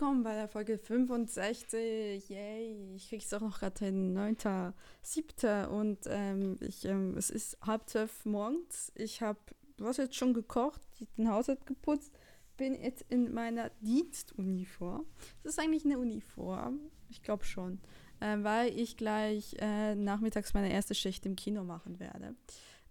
Willkommen 0.00 0.22
bei 0.22 0.34
der 0.34 0.46
Folge 0.46 0.78
65. 0.78 2.28
Yay, 2.28 2.94
ich 2.94 3.08
krieg's 3.08 3.34
auch 3.34 3.40
noch 3.40 3.58
gerade 3.58 3.84
hin. 3.84 4.16
9.7. 4.16 5.66
Und 5.66 5.98
ähm, 6.06 6.56
ich, 6.60 6.84
ähm, 6.84 7.16
es 7.16 7.30
ist 7.30 7.58
halb 7.62 7.88
zwölf 7.88 8.24
morgens. 8.24 8.92
Ich 8.94 9.22
habe 9.22 9.40
was 9.76 9.96
jetzt 9.96 10.14
schon 10.14 10.34
gekocht, 10.34 10.80
den 11.16 11.28
Haushalt 11.28 11.66
geputzt, 11.66 12.16
bin 12.56 12.80
jetzt 12.80 13.06
in 13.08 13.34
meiner 13.34 13.70
Dienstuniform. 13.80 15.04
Das 15.42 15.54
ist 15.54 15.58
eigentlich 15.58 15.84
eine 15.84 15.98
Uniform. 15.98 16.78
Ich 17.08 17.20
glaube 17.20 17.42
schon. 17.42 17.80
Äh, 18.20 18.36
weil 18.42 18.78
ich 18.78 18.96
gleich 18.96 19.56
äh, 19.58 19.96
nachmittags 19.96 20.54
meine 20.54 20.72
erste 20.72 20.94
Schicht 20.94 21.26
im 21.26 21.34
Kino 21.34 21.64
machen 21.64 21.98
werde. 21.98 22.36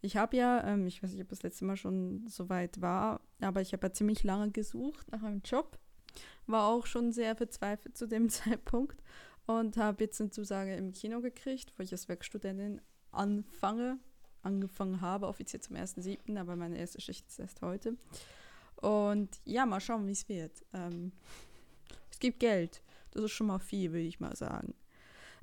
Ich 0.02 0.18
habe 0.18 0.36
ja, 0.36 0.62
ähm, 0.68 0.86
ich 0.86 1.02
weiß 1.02 1.14
nicht, 1.14 1.22
ob 1.22 1.30
das 1.30 1.44
letzte 1.44 1.64
Mal 1.64 1.78
schon 1.78 2.28
so 2.28 2.50
weit 2.50 2.82
war, 2.82 3.22
aber 3.40 3.62
ich 3.62 3.72
habe 3.72 3.88
ja 3.88 3.94
ziemlich 3.94 4.26
lange 4.26 4.52
gesucht 4.52 5.10
nach 5.10 5.24
einem 5.24 5.42
Job 5.46 5.80
war 6.46 6.68
auch 6.68 6.86
schon 6.86 7.12
sehr 7.12 7.36
verzweifelt 7.36 7.98
zu 7.98 8.08
dem 8.08 8.30
Zeitpunkt 8.30 9.02
und 9.46 9.78
habe 9.78 10.04
jetzt 10.04 10.20
eine 10.22 10.30
Zusage 10.30 10.76
im 10.76 10.92
Kino 10.92 11.22
gekriegt, 11.22 11.74
wo 11.78 11.84
ich 11.84 11.92
als 11.92 12.08
Werkstudentin 12.08 12.82
anfange, 13.12 14.00
angefangen 14.44 15.02
habe, 15.02 15.28
offiziell 15.28 15.62
zum 15.62 15.76
1.7., 15.76 16.38
aber 16.40 16.56
meine 16.56 16.78
erste 16.78 17.02
Schicht 17.02 17.28
ist 17.28 17.40
erst 17.40 17.62
heute. 17.62 17.96
Und 18.76 19.30
ja, 19.46 19.66
mal 19.66 19.82
schauen, 19.82 20.08
wie 20.08 20.12
es 20.12 20.30
wird. 20.30 20.64
Ähm, 20.74 21.12
es 22.12 22.20
gibt 22.20 22.40
Geld. 22.40 22.84
Das 23.12 23.24
ist 23.24 23.32
schon 23.32 23.48
mal 23.48 23.60
viel, 23.60 23.92
würde 23.92 24.06
ich 24.06 24.20
mal 24.20 24.36
sagen. 24.36 24.76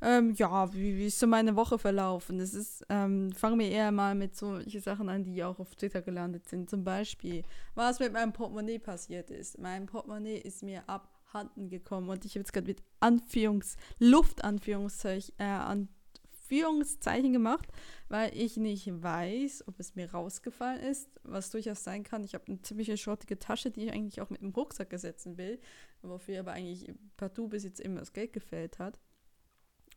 Ähm, 0.06 0.34
ja, 0.34 0.70
wie, 0.74 0.98
wie 0.98 1.06
ist 1.06 1.18
so 1.18 1.26
meine 1.26 1.56
Woche 1.56 1.78
verlaufen? 1.78 2.36
Das 2.36 2.52
ist, 2.52 2.84
ähm, 2.90 3.32
fangen 3.32 3.58
wir 3.58 3.70
eher 3.70 3.90
mal 3.90 4.14
mit 4.14 4.36
solchen 4.36 4.82
Sachen 4.82 5.08
an, 5.08 5.24
die 5.24 5.42
auch 5.42 5.58
auf 5.58 5.74
Twitter 5.76 6.02
gelandet 6.02 6.46
sind. 6.46 6.68
Zum 6.68 6.84
Beispiel, 6.84 7.42
was 7.74 8.00
mit 8.00 8.12
meinem 8.12 8.34
Portemonnaie 8.34 8.78
passiert 8.78 9.30
ist. 9.30 9.58
Mein 9.58 9.86
Portemonnaie 9.86 10.36
ist 10.36 10.62
mir 10.62 10.86
abhanden 10.90 11.70
gekommen 11.70 12.10
und 12.10 12.26
ich 12.26 12.32
habe 12.32 12.40
jetzt 12.40 12.52
gerade 12.52 12.66
mit 12.66 12.82
Anführungs-, 13.00 13.78
Luftanführungszeichen, 13.98 15.34
äh, 15.38 15.44
Anführungszeichen 15.44 17.32
gemacht, 17.32 17.68
weil 18.10 18.30
ich 18.36 18.58
nicht 18.58 19.02
weiß, 19.02 19.66
ob 19.68 19.80
es 19.80 19.94
mir 19.94 20.10
rausgefallen 20.12 20.82
ist, 20.82 21.08
was 21.22 21.48
durchaus 21.48 21.82
sein 21.82 22.02
kann. 22.02 22.24
Ich 22.24 22.34
habe 22.34 22.44
eine 22.48 22.60
ziemlich 22.60 23.00
schrottige 23.00 23.38
Tasche, 23.38 23.70
die 23.70 23.86
ich 23.86 23.92
eigentlich 23.92 24.20
auch 24.20 24.28
mit 24.28 24.42
dem 24.42 24.50
Rucksack 24.50 24.92
ersetzen 24.92 25.38
will, 25.38 25.58
wofür 26.02 26.40
aber 26.40 26.52
eigentlich 26.52 26.92
partout 27.16 27.48
bis 27.48 27.64
jetzt 27.64 27.80
immer 27.80 28.00
das 28.00 28.12
Geld 28.12 28.34
gefällt 28.34 28.78
hat. 28.78 29.00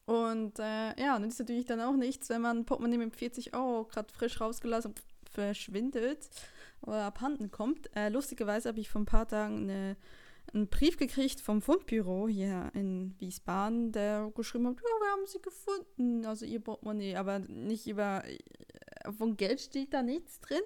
Und 0.08 0.58
äh, 0.60 0.98
ja, 0.98 1.20
nützt 1.20 1.38
natürlich 1.38 1.66
dann 1.66 1.82
auch 1.82 1.98
nichts, 1.98 2.30
wenn 2.30 2.42
man 2.42 2.64
Portemonnaie 2.64 2.98
mit 2.98 3.14
40 3.14 3.54
Euro 3.54 3.84
gerade 3.84 4.12
frisch 4.12 4.40
rausgelassen 4.40 4.96
verschwindet 5.30 6.30
oder 6.82 7.04
abhanden 7.04 7.52
kommt. 7.52 7.94
Äh, 7.94 8.08
lustigerweise 8.08 8.70
habe 8.70 8.80
ich 8.80 8.90
vor 8.90 9.02
ein 9.02 9.06
paar 9.06 9.28
Tagen 9.28 9.64
eine, 9.64 9.98
einen 10.54 10.70
Brief 10.70 10.96
gekriegt 10.96 11.42
vom 11.42 11.62
Fundbüro 11.62 12.30
hier 12.30 12.72
in 12.74 13.16
Wiesbaden, 13.20 13.92
der 13.92 14.32
geschrieben 14.34 14.68
hat, 14.68 14.78
ja, 14.78 14.82
wir 14.82 15.12
haben 15.12 15.28
sie 15.28 15.42
gefunden, 15.42 16.26
also 16.26 16.46
ihr 16.46 16.62
Portemonnaie, 16.62 17.18
aber 17.18 17.40
nicht 17.40 17.86
über, 17.86 18.24
äh, 18.24 19.12
von 19.12 19.36
Geld 19.36 19.60
steht 19.60 19.94
da 19.94 20.04
nichts 20.04 20.40
drin. 20.40 20.64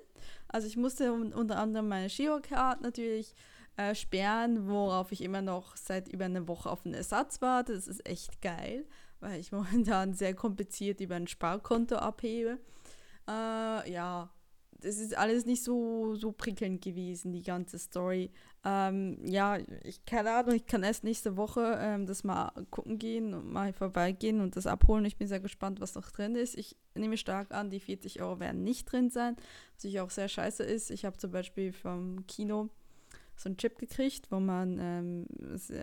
Also 0.50 0.68
ich 0.68 0.78
musste 0.78 1.12
unter 1.14 1.58
anderem 1.58 1.88
meine 1.88 2.10
Girocard 2.10 2.82
natürlich 2.82 3.34
äh, 3.76 3.96
sperren, 3.96 4.70
worauf 4.70 5.12
ich 5.12 5.24
immer 5.24 5.42
noch 5.42 5.76
seit 5.78 6.10
über 6.10 6.26
einer 6.26 6.48
Woche 6.48 6.70
auf 6.70 6.86
einen 6.86 6.94
Ersatz 6.94 7.42
warte. 7.42 7.74
Das 7.74 7.88
ist 7.88 8.08
echt 8.08 8.40
geil 8.44 8.86
weil 9.22 9.40
ich 9.40 9.52
momentan 9.54 10.14
sehr 10.14 10.34
kompliziert 10.34 11.00
über 11.00 11.16
ein 11.16 11.28
Sparkonto 11.28 11.96
abhebe. 11.96 12.60
Äh, 13.28 13.92
ja, 13.92 14.30
das 14.82 14.98
ist 14.98 15.16
alles 15.16 15.46
nicht 15.46 15.64
so, 15.64 16.16
so 16.16 16.32
prickelnd 16.32 16.82
gewesen, 16.82 17.32
die 17.32 17.44
ganze 17.44 17.78
Story. 17.78 18.32
Ähm, 18.66 19.18
ja, 19.24 19.58
ich 19.84 20.04
keine 20.06 20.32
Ahnung, 20.32 20.56
ich 20.56 20.66
kann 20.66 20.84
erst 20.84 21.04
nächste 21.04 21.38
Woche 21.38 21.78
ähm, 21.80 22.06
das 22.08 22.24
mal 22.24 22.52
gucken 22.72 22.98
gehen 22.98 23.34
und 23.34 23.52
mal 23.52 23.74
vorbeigehen 23.74 24.42
und 24.42 24.56
das 24.56 24.68
abholen. 24.68 25.06
Ich 25.06 25.18
bin 25.18 25.28
sehr 25.28 25.40
gespannt, 25.40 25.80
was 25.82 25.96
noch 25.96 26.10
drin 26.12 26.36
ist. 26.36 26.58
Ich 26.58 26.76
nehme 26.96 27.18
stark 27.18 27.52
an, 27.54 27.70
die 27.70 27.80
40 27.80 28.22
Euro 28.22 28.40
werden 28.40 28.64
nicht 28.64 28.92
drin 28.92 29.10
sein, 29.10 29.36
was 29.76 29.84
ich 29.84 30.00
auch 30.00 30.10
sehr 30.10 30.28
scheiße 30.28 30.64
ist. 30.64 30.90
Ich 30.90 31.06
habe 31.06 31.18
zum 31.18 31.32
Beispiel 31.32 31.74
vom 31.74 32.26
Kino 32.28 32.70
so 33.42 33.50
einen 33.50 33.58
Chip 33.58 33.78
gekriegt, 33.80 34.32
wo 34.32 34.40
man 34.40 34.78
ähm, 34.80 35.26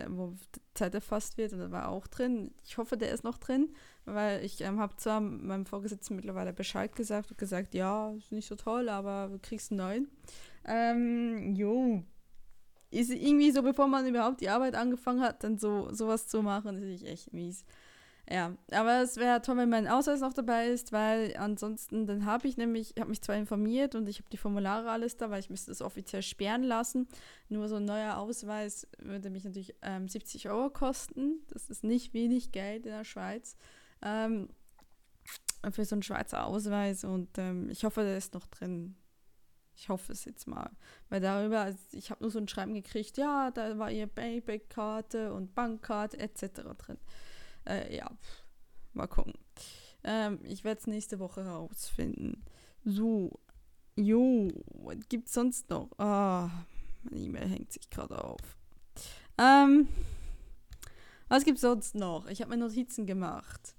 wo 0.09 0.33
Zeit 0.73 0.95
erfasst 0.95 1.37
wird 1.37 1.53
und 1.53 1.59
da 1.59 1.71
war 1.71 1.89
auch 1.89 2.07
drin. 2.07 2.51
Ich 2.63 2.77
hoffe, 2.77 2.97
der 2.97 3.11
ist 3.11 3.23
noch 3.23 3.37
drin, 3.37 3.69
weil 4.05 4.43
ich 4.43 4.61
ähm, 4.61 4.79
habe 4.79 4.95
zwar 4.95 5.19
meinem 5.19 5.65
Vorgesetzten 5.65 6.15
mittlerweile 6.15 6.53
Bescheid 6.53 6.95
gesagt 6.95 7.31
und 7.31 7.37
gesagt, 7.37 7.73
ja, 7.73 8.11
ist 8.13 8.31
nicht 8.31 8.47
so 8.47 8.55
toll, 8.55 8.89
aber 8.89 9.29
du 9.31 9.39
kriegst 9.39 9.71
einen 9.71 9.79
neuen. 9.79 10.07
Ähm, 10.65 11.55
jo. 11.55 12.03
Ist 12.91 13.11
irgendwie 13.11 13.51
so, 13.51 13.61
bevor 13.61 13.87
man 13.87 14.07
überhaupt 14.07 14.41
die 14.41 14.49
Arbeit 14.49 14.75
angefangen 14.75 15.21
hat, 15.21 15.43
dann 15.43 15.59
so 15.59 15.93
sowas 15.93 16.27
zu 16.27 16.41
machen, 16.41 16.81
ist 16.81 17.03
echt 17.03 17.33
mies. 17.33 17.65
Ja, 18.31 18.55
aber 18.71 19.01
es 19.01 19.17
wäre 19.17 19.41
toll, 19.41 19.57
wenn 19.57 19.69
mein 19.69 19.87
Ausweis 19.87 20.19
noch 20.19 20.33
dabei 20.33 20.67
ist, 20.67 20.91
weil 20.91 21.35
ansonsten, 21.37 22.05
dann 22.05 22.25
habe 22.25 22.47
ich 22.47 22.57
nämlich, 22.57 22.91
ich 22.95 23.01
habe 23.01 23.09
mich 23.09 23.23
zwar 23.23 23.35
informiert 23.35 23.95
und 23.95 24.07
ich 24.07 24.19
habe 24.19 24.29
die 24.29 24.37
Formulare 24.37 24.91
alles 24.91 25.17
da, 25.17 25.31
weil 25.31 25.39
ich 25.39 25.49
müsste 25.49 25.71
es 25.71 25.81
offiziell 25.81 26.21
sperren 26.21 26.61
lassen. 26.61 27.07
Nur 27.49 27.67
so 27.67 27.77
ein 27.77 27.85
neuer 27.85 28.17
Ausweis 28.17 28.87
würde 28.99 29.31
mich 29.31 29.45
natürlich 29.45 29.73
ähm, 29.81 30.07
70 30.07 30.47
Euro 30.47 30.69
kosten. 30.69 31.39
Das 31.47 31.71
ist 31.71 31.83
nicht 31.83 32.13
wenig 32.13 32.51
Geld 32.51 32.85
in 32.85 32.91
der 32.91 33.03
Schweiz. 33.03 33.57
Ähm, 34.03 34.49
für 35.71 35.83
so 35.83 35.95
einen 35.95 36.03
Schweizer 36.03 36.45
Ausweis 36.45 37.03
und 37.03 37.35
ähm, 37.39 37.67
ich 37.71 37.83
hoffe, 37.83 38.01
der 38.01 38.15
ist 38.15 38.35
noch 38.35 38.45
drin. 38.45 38.95
Ich 39.75 39.89
hoffe 39.89 40.11
es 40.11 40.25
jetzt 40.25 40.45
mal. 40.45 40.69
Weil 41.09 41.21
darüber, 41.21 41.61
also 41.61 41.79
ich 41.93 42.11
habe 42.11 42.23
nur 42.23 42.29
so 42.29 42.37
ein 42.37 42.47
Schreiben 42.47 42.75
gekriegt, 42.75 43.17
ja, 43.17 43.49
da 43.49 43.79
war 43.79 43.89
ihr 43.89 44.05
Payback-Karte 44.05 45.33
und 45.33 45.55
Bankkarte 45.55 46.19
etc. 46.19 46.61
drin. 46.77 46.99
Äh, 47.69 47.95
ja, 47.95 48.09
mal 48.93 49.07
gucken. 49.07 49.33
Ähm, 50.03 50.39
ich 50.43 50.63
werde 50.63 50.79
es 50.79 50.87
nächste 50.87 51.19
Woche 51.19 51.43
herausfinden. 51.43 52.43
So, 52.83 53.39
jo, 53.95 54.49
was 54.65 54.97
gibt's 55.07 55.33
sonst 55.33 55.69
noch? 55.69 55.89
Ah, 55.99 56.49
meine 57.03 57.19
E-Mail 57.19 57.47
hängt 57.47 57.71
sich 57.71 57.89
gerade 57.89 58.23
auf. 58.23 58.41
Ähm, 59.37 59.87
was 61.27 61.45
gibt's 61.45 61.61
sonst 61.61 61.95
noch? 61.95 62.27
Ich 62.27 62.41
habe 62.41 62.51
mir 62.51 62.57
Notizen 62.57 63.05
gemacht. 63.05 63.75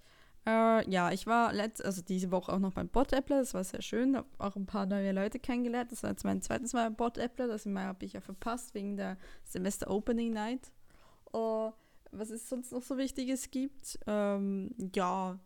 Äh, 0.46 0.88
ja, 0.88 1.10
ich 1.10 1.26
war 1.26 1.52
letzt, 1.52 1.84
also 1.84 2.00
diese 2.00 2.30
Woche 2.30 2.52
auch 2.52 2.58
noch 2.60 2.72
beim 2.72 2.88
Bot-Appler, 2.88 3.40
das 3.40 3.52
war 3.52 3.64
sehr 3.64 3.82
schön, 3.82 4.16
habe 4.16 4.28
auch 4.38 4.56
ein 4.56 4.64
paar 4.66 4.86
neue 4.86 5.12
Leute 5.12 5.38
kennengelernt. 5.38 5.92
Das 5.92 6.02
war 6.02 6.10
jetzt 6.10 6.24
mein 6.24 6.40
zweites 6.40 6.72
Mal 6.72 6.84
beim 6.84 6.96
Bot-Appler, 6.96 7.48
das 7.48 7.66
habe 7.66 8.04
ich 8.04 8.14
ja 8.14 8.20
verpasst 8.20 8.72
wegen 8.74 8.96
der 8.96 9.18
Semester-Opening-Night. 9.44 10.72
Uh, 11.32 11.72
was 12.12 12.30
es 12.30 12.48
sonst 12.48 12.72
noch 12.72 12.82
so 12.82 12.96
Wichtiges 12.98 13.50
gibt. 13.50 13.98
Ähm, 14.06 14.74
ja, 14.94 15.38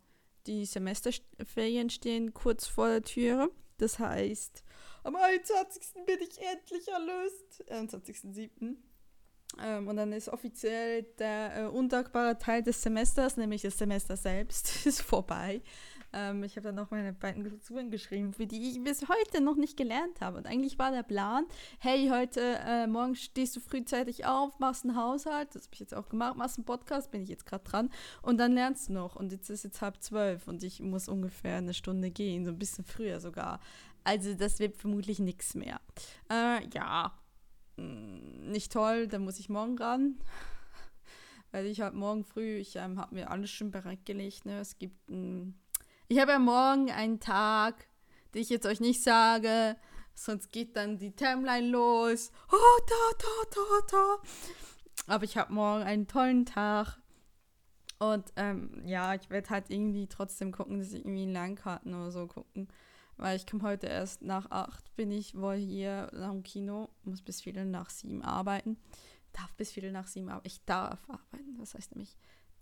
die 0.47 0.65
Semesterferien 0.65 1.89
stehen 1.89 2.33
kurz 2.33 2.67
vor 2.67 2.87
der 2.87 3.01
Tür. 3.03 3.49
Das 3.77 3.99
heißt, 3.99 4.63
am 5.03 5.15
21. 5.15 6.05
bin 6.05 6.19
ich 6.21 6.39
endlich 6.41 6.87
erlöst. 6.87 7.63
21.07. 7.69 8.75
Ähm, 9.61 9.87
und 9.87 9.95
dann 9.95 10.11
ist 10.11 10.29
offiziell 10.29 11.03
der 11.19 11.55
äh, 11.55 11.65
undankbare 11.67 12.37
Teil 12.37 12.63
des 12.63 12.81
Semesters, 12.81 13.37
nämlich 13.37 13.61
das 13.61 13.77
Semester 13.77 14.17
selbst, 14.17 14.85
ist 14.85 15.01
vorbei. 15.01 15.61
Ähm, 16.15 16.43
ich 16.43 16.55
habe 16.55 16.67
dann 16.67 16.75
noch 16.75 16.91
meine 16.91 17.11
beiden 17.11 17.43
Klausuren 17.43 17.91
geschrieben, 17.91 18.33
für 18.33 18.47
die 18.47 18.69
ich 18.69 18.83
bis 18.83 19.07
heute 19.09 19.43
noch 19.43 19.57
nicht 19.57 19.75
gelernt 19.75 20.21
habe. 20.21 20.37
Und 20.37 20.47
eigentlich 20.47 20.79
war 20.79 20.91
der 20.91 21.03
Plan, 21.03 21.45
hey, 21.79 22.07
heute 22.09 22.39
äh, 22.65 22.87
Morgen 22.87 23.15
stehst 23.15 23.55
du 23.55 23.59
frühzeitig 23.59 24.25
auf, 24.25 24.57
machst 24.59 24.85
einen 24.85 24.95
Haushalt, 24.95 25.53
das 25.53 25.65
habe 25.65 25.73
ich 25.73 25.81
jetzt 25.81 25.93
auch 25.93 26.07
gemacht, 26.07 26.37
machst 26.37 26.57
einen 26.57 26.65
Podcast, 26.65 27.11
bin 27.11 27.21
ich 27.21 27.29
jetzt 27.29 27.45
gerade 27.45 27.65
dran, 27.65 27.89
und 28.21 28.37
dann 28.37 28.53
lernst 28.53 28.87
du 28.87 28.93
noch. 28.93 29.17
Und 29.17 29.33
jetzt 29.33 29.49
ist 29.49 29.65
jetzt 29.65 29.81
halb 29.81 30.01
zwölf 30.01 30.47
und 30.47 30.63
ich 30.63 30.81
muss 30.81 31.09
ungefähr 31.09 31.57
eine 31.57 31.73
Stunde 31.73 32.09
gehen, 32.11 32.45
so 32.45 32.51
ein 32.51 32.59
bisschen 32.59 32.85
früher 32.85 33.19
sogar. 33.19 33.59
Also 34.05 34.33
das 34.35 34.59
wird 34.59 34.77
vermutlich 34.77 35.19
nichts 35.19 35.53
mehr. 35.53 35.81
Äh, 36.31 36.65
ja, 36.73 37.11
hm, 37.77 38.51
nicht 38.51 38.71
toll, 38.71 39.07
da 39.07 39.19
muss 39.19 39.37
ich 39.39 39.49
morgen 39.49 39.77
ran 39.77 40.15
weil 41.51 41.65
ich 41.65 41.81
halt 41.81 41.93
morgen 41.93 42.23
früh, 42.23 42.55
ich 42.57 42.75
ähm, 42.77 42.99
habe 42.99 43.15
mir 43.15 43.31
alles 43.31 43.49
schon 43.49 43.71
bereitgelegt. 43.71 44.45
Ne? 44.45 44.59
Es 44.59 44.77
gibt 44.77 45.09
ein 45.09 45.57
ich 46.07 46.19
habe 46.19 46.31
ja 46.31 46.39
morgen 46.39 46.91
einen 46.91 47.19
Tag, 47.19 47.87
den 48.33 48.41
ich 48.41 48.49
jetzt 48.49 48.65
euch 48.65 48.79
nicht 48.79 49.03
sage, 49.03 49.75
sonst 50.13 50.51
geht 50.51 50.75
dann 50.75 50.97
die 50.97 51.15
Timeline 51.15 51.67
los. 51.67 52.31
Oh, 52.51 52.81
da, 52.87 53.17
da, 53.17 53.55
da, 53.55 53.87
da. 53.91 55.13
Aber 55.13 55.23
ich 55.23 55.37
habe 55.37 55.53
morgen 55.53 55.83
einen 55.83 56.07
tollen 56.07 56.45
Tag. 56.45 56.97
Und 57.99 58.33
ähm, 58.35 58.81
ja, 58.85 59.15
ich 59.15 59.29
werde 59.29 59.49
halt 59.49 59.69
irgendwie 59.69 60.07
trotzdem 60.07 60.51
gucken, 60.51 60.79
dass 60.79 60.89
ich 60.89 61.05
irgendwie 61.05 61.23
in 61.23 61.33
Landkarten 61.33 61.93
oder 61.93 62.11
so 62.11 62.27
gucken. 62.27 62.67
Weil 63.17 63.37
ich 63.37 63.47
komme 63.47 63.63
heute 63.63 63.87
erst 63.87 64.21
nach 64.21 64.51
acht, 64.51 64.93
bin 64.95 65.11
ich 65.11 65.35
wohl 65.35 65.55
hier 65.55 66.09
nach 66.13 66.31
dem 66.31 66.43
Kino, 66.43 66.89
muss 67.03 67.21
bis 67.21 67.41
Viertel 67.41 67.65
nach 67.65 67.89
sieben 67.89 68.21
arbeiten. 68.21 68.77
Darf 69.31 69.53
bis 69.55 69.71
Viertel 69.71 69.91
nach 69.91 70.07
sieben 70.07 70.29
arbeiten. 70.29 70.47
Ich 70.47 70.65
darf 70.65 70.99
arbeiten. 71.09 71.57
Das 71.57 71.73
heißt 71.73 71.91
nämlich 71.95 72.17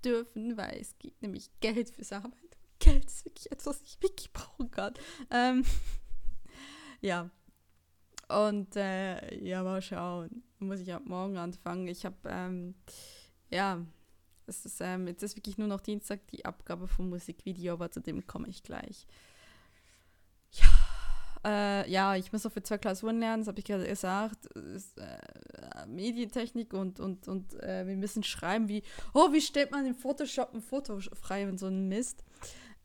dürfen, 0.06 0.58
weil 0.58 0.78
es 0.80 0.98
gibt 1.00 1.22
nämlich 1.22 1.50
Geld 1.60 1.90
fürs 1.90 2.14
Arbeiten. 2.14 2.53
Geld 2.80 3.06
ist 3.06 3.26
wirklich 3.26 3.52
etwas, 3.52 3.68
was 3.68 3.82
ich 3.82 4.02
wirklich 4.02 4.32
brauchen 4.34 4.72
kann. 4.72 4.94
Ähm, 5.30 5.64
ja. 7.02 7.30
Und 8.30 8.76
äh, 8.76 9.44
ja, 9.44 9.64
mal 9.64 9.82
schauen. 9.82 10.44
Muss 10.60 10.80
ich 10.80 10.94
ab 10.94 11.04
morgen 11.06 11.38
anfangen. 11.38 11.88
Ich 11.88 12.06
habe, 12.06 12.18
ähm, 12.26 12.76
ja, 13.50 13.86
es 14.48 14.66
ist, 14.66 14.82
ähm, 14.82 15.08
jetzt 15.08 15.24
ist 15.24 15.36
wirklich 15.36 15.58
nur 15.58 15.68
noch 15.68 15.82
Dienstag 15.82 16.28
die 16.28 16.46
Abgabe 16.46 16.88
vom 16.88 17.10
Musikvideo, 17.10 17.74
aber 17.74 17.92
zu 17.92 18.02
dem 18.02 18.26
komme 18.26 18.50
ich 18.50 18.64
gleich. 18.64 19.08
Ja, 20.52 20.68
äh, 21.46 21.92
ja, 21.92 22.16
ich 22.16 22.32
muss 22.32 22.46
auch 22.46 22.52
für 22.52 22.64
zwei 22.64 22.78
Klausuren 22.78 23.20
lernen, 23.20 23.42
das 23.42 23.48
habe 23.48 23.60
ich 23.60 23.66
gerade 23.66 23.86
gesagt. 23.86 24.46
Ist, 24.48 24.98
äh, 24.98 25.86
Medientechnik 25.88 26.74
und, 26.74 27.00
und, 27.00 27.28
und 27.28 27.54
äh, 27.62 27.86
wir 27.86 27.96
müssen 27.96 28.24
schreiben, 28.24 28.68
wie, 28.70 28.84
oh, 29.14 29.32
wie 29.32 29.42
stellt 29.42 29.72
man 29.72 29.86
in 29.86 29.96
Photoshop 29.96 30.54
ein 30.54 30.62
Foto 30.62 31.00
frei 31.00 31.48
und 31.48 31.60
so 31.60 31.68
ein 31.68 31.88
Mist. 31.88 32.24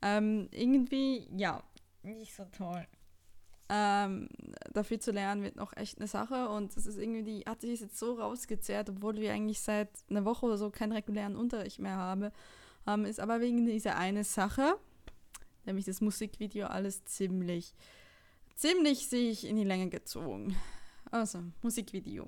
Ähm, 0.01 0.47
irgendwie, 0.51 1.27
ja, 1.35 1.63
nicht 2.03 2.33
so 2.33 2.45
toll. 2.45 2.85
Ähm, 3.71 4.29
dafür 4.73 4.99
zu 4.99 5.11
lernen 5.11 5.43
wird 5.43 5.55
noch 5.55 5.77
echt 5.77 5.99
eine 5.99 6.07
Sache 6.07 6.49
und 6.49 6.75
es 6.75 6.87
ist 6.87 6.97
irgendwie, 6.97 7.43
hat 7.45 7.61
sich 7.61 7.79
jetzt 7.79 7.99
so 7.99 8.13
rausgezehrt, 8.13 8.89
obwohl 8.89 9.17
wir 9.17 9.31
eigentlich 9.31 9.59
seit 9.59 9.89
einer 10.09 10.25
Woche 10.25 10.47
oder 10.47 10.57
so 10.57 10.71
keinen 10.71 10.93
regulären 10.93 11.35
Unterricht 11.35 11.77
mehr 11.77 11.97
haben, 11.97 12.31
ähm, 12.87 13.05
ist 13.05 13.19
aber 13.19 13.41
wegen 13.41 13.67
dieser 13.67 13.95
eine 13.95 14.23
Sache, 14.23 14.75
nämlich 15.65 15.85
das 15.85 16.01
Musikvideo, 16.01 16.65
alles 16.65 17.05
ziemlich, 17.05 17.75
ziemlich 18.55 19.07
sich 19.07 19.45
in 19.45 19.55
die 19.55 19.63
Länge 19.65 19.89
gezogen. 19.89 20.55
Also, 21.11 21.43
Musikvideo. 21.61 22.27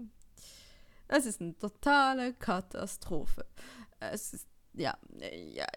Es 1.08 1.26
ist 1.26 1.42
eine 1.42 1.58
totale 1.58 2.34
Katastrophe. 2.34 3.46
Es 4.00 4.34
ist, 4.34 4.48
ja, 4.74 4.98
ja, 5.20 5.68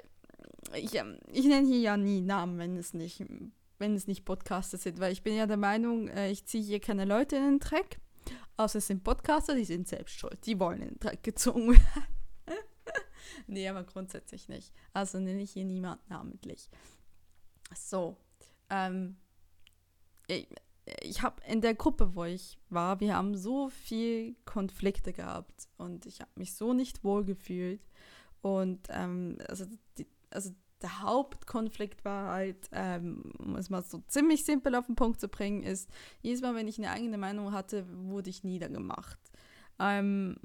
ich, 0.76 0.94
ähm, 0.94 1.18
ich 1.32 1.46
nenne 1.46 1.66
hier 1.66 1.80
ja 1.80 1.96
nie 1.96 2.20
Namen, 2.20 2.58
wenn 2.58 2.76
es 2.76 2.94
nicht 2.94 3.24
wenn 3.78 3.94
es 3.94 4.06
nicht 4.06 4.24
Podcaster 4.24 4.78
sind, 4.78 5.00
weil 5.00 5.12
ich 5.12 5.22
bin 5.22 5.34
ja 5.34 5.46
der 5.46 5.56
Meinung, 5.56 6.08
äh, 6.08 6.30
ich 6.30 6.46
ziehe 6.46 6.62
hier 6.62 6.80
keine 6.80 7.04
Leute 7.04 7.36
in 7.36 7.42
den 7.42 7.58
Dreck, 7.58 7.98
außer 8.56 8.78
es 8.78 8.86
sind 8.86 9.04
Podcaster, 9.04 9.54
die 9.54 9.64
sind 9.64 9.88
selbst 9.88 10.18
schuld, 10.18 10.38
die 10.46 10.58
wollen 10.58 10.82
in 10.82 10.88
den 10.90 11.00
Dreck 11.00 11.22
gezogen 11.22 11.72
werden. 11.72 12.06
nee, 13.46 13.68
aber 13.68 13.84
grundsätzlich 13.84 14.48
nicht. 14.48 14.72
Also 14.92 15.18
nenne 15.18 15.42
ich 15.42 15.52
hier 15.52 15.64
niemanden 15.64 16.04
namentlich. 16.08 16.68
So, 17.74 18.16
ähm, 18.70 19.16
ich, 20.28 20.48
ich 21.02 21.22
habe 21.22 21.42
in 21.46 21.60
der 21.60 21.74
Gruppe, 21.74 22.14
wo 22.14 22.24
ich 22.24 22.58
war, 22.68 23.00
wir 23.00 23.16
haben 23.16 23.36
so 23.36 23.68
viel 23.68 24.36
Konflikte 24.44 25.12
gehabt 25.12 25.68
und 25.78 26.06
ich 26.06 26.20
habe 26.20 26.30
mich 26.36 26.54
so 26.54 26.74
nicht 26.74 27.02
wohl 27.04 27.24
gefühlt. 27.24 27.80
Und 28.42 28.88
ähm, 28.90 29.38
also, 29.48 29.64
die, 29.96 30.06
also 30.30 30.50
der 30.84 31.00
Hauptkonflikt 31.00 32.04
war 32.04 32.28
halt, 32.30 32.68
ähm, 32.72 33.32
um 33.38 33.56
es 33.56 33.70
mal 33.70 33.82
so 33.82 34.02
ziemlich 34.06 34.44
simpel 34.44 34.74
auf 34.74 34.84
den 34.84 34.96
Punkt 34.96 35.18
zu 35.18 35.28
bringen, 35.28 35.62
ist, 35.62 35.88
jedes 36.20 36.42
Mal, 36.42 36.54
wenn 36.54 36.68
ich 36.68 36.76
eine 36.76 36.90
eigene 36.90 37.16
Meinung 37.16 37.52
hatte, 37.52 37.86
wurde 38.06 38.28
ich 38.28 38.44
niedergemacht. 38.44 39.18
Ähm, 39.78 40.36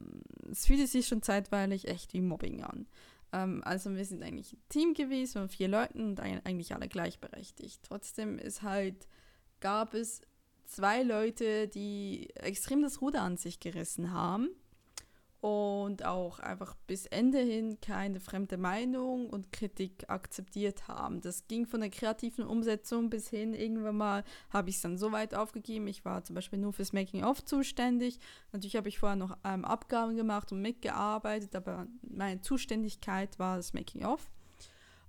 es 0.49 0.65
fühlte 0.65 0.87
sich 0.87 1.07
schon 1.07 1.21
zeitweilig 1.21 1.89
echt 1.89 2.13
wie 2.13 2.21
Mobbing 2.21 2.63
an. 2.63 2.87
Ähm, 3.33 3.61
also 3.65 3.93
wir 3.93 4.05
sind 4.05 4.23
eigentlich 4.23 4.53
ein 4.53 4.63
Team 4.69 4.93
gewesen 4.93 5.41
von 5.41 5.49
vier 5.49 5.67
Leuten 5.67 6.01
und 6.01 6.21
eigentlich 6.21 6.73
alle 6.73 6.87
gleichberechtigt. 6.87 7.83
Trotzdem 7.83 8.39
ist 8.39 8.61
halt, 8.61 9.09
gab 9.59 9.93
es 9.93 10.21
zwei 10.65 11.03
Leute, 11.03 11.67
die 11.67 12.29
extrem 12.35 12.81
das 12.81 13.01
Ruder 13.01 13.23
an 13.23 13.35
sich 13.35 13.59
gerissen 13.59 14.13
haben 14.13 14.49
und 15.41 16.03
auch 16.03 16.39
einfach 16.39 16.75
bis 16.85 17.05
Ende 17.05 17.39
hin 17.39 17.79
keine 17.81 18.19
fremde 18.19 18.57
Meinung 18.57 19.29
und 19.29 19.53
Kritik 19.53 20.09
akzeptiert 20.09 20.87
haben. 20.89 21.21
Das 21.21 21.47
ging 21.47 21.65
von 21.65 21.79
der 21.79 21.89
kreativen 21.89 22.45
Umsetzung 22.45 23.09
bis 23.09 23.29
hin, 23.29 23.53
irgendwann 23.53 23.95
mal 23.95 24.23
habe 24.49 24.69
ich 24.69 24.75
es 24.75 24.81
dann 24.81 24.97
so 24.97 25.13
weit 25.13 25.33
aufgegeben. 25.33 25.87
Ich 25.87 26.03
war 26.03 26.23
zum 26.23 26.35
Beispiel 26.35 26.59
nur 26.59 26.73
fürs 26.73 26.91
Making-of 26.91 27.45
zuständig. 27.45 28.19
Natürlich 28.51 28.75
habe 28.75 28.89
ich 28.89 28.99
vorher 28.99 29.15
noch 29.15 29.37
ähm, 29.45 29.63
Abgaben 29.63 30.17
gemacht 30.17 30.51
und 30.51 30.61
mitgearbeitet, 30.61 31.55
aber 31.55 31.87
meine 32.01 32.41
Zuständigkeit 32.41 33.39
war 33.39 33.55
das 33.55 33.73
Making-of. 33.73 34.29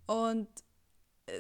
Und 0.07 0.49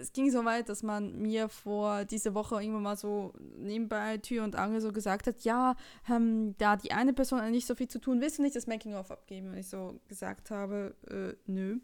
es 0.00 0.12
ging 0.12 0.30
so 0.30 0.44
weit, 0.44 0.68
dass 0.68 0.82
man 0.82 1.20
mir 1.20 1.48
vor 1.48 2.04
dieser 2.04 2.34
Woche 2.34 2.56
irgendwann 2.56 2.82
mal 2.82 2.96
so 2.96 3.32
nebenbei 3.56 4.18
Tür 4.18 4.44
und 4.44 4.56
Angel 4.56 4.80
so 4.80 4.92
gesagt 4.92 5.26
hat, 5.26 5.40
ja, 5.40 5.76
ähm, 6.08 6.54
da 6.58 6.76
die 6.76 6.92
eine 6.92 7.12
Person 7.12 7.50
nicht 7.50 7.66
so 7.66 7.74
viel 7.74 7.88
zu 7.88 8.00
tun, 8.00 8.20
willst 8.20 8.38
du 8.38 8.42
nicht 8.42 8.56
das 8.56 8.66
Making-of 8.66 9.10
abgeben? 9.10 9.50
Und 9.50 9.56
ich 9.56 9.68
so 9.68 10.00
gesagt 10.08 10.50
habe, 10.50 10.94
äh, 11.08 11.34
nö, 11.46 11.78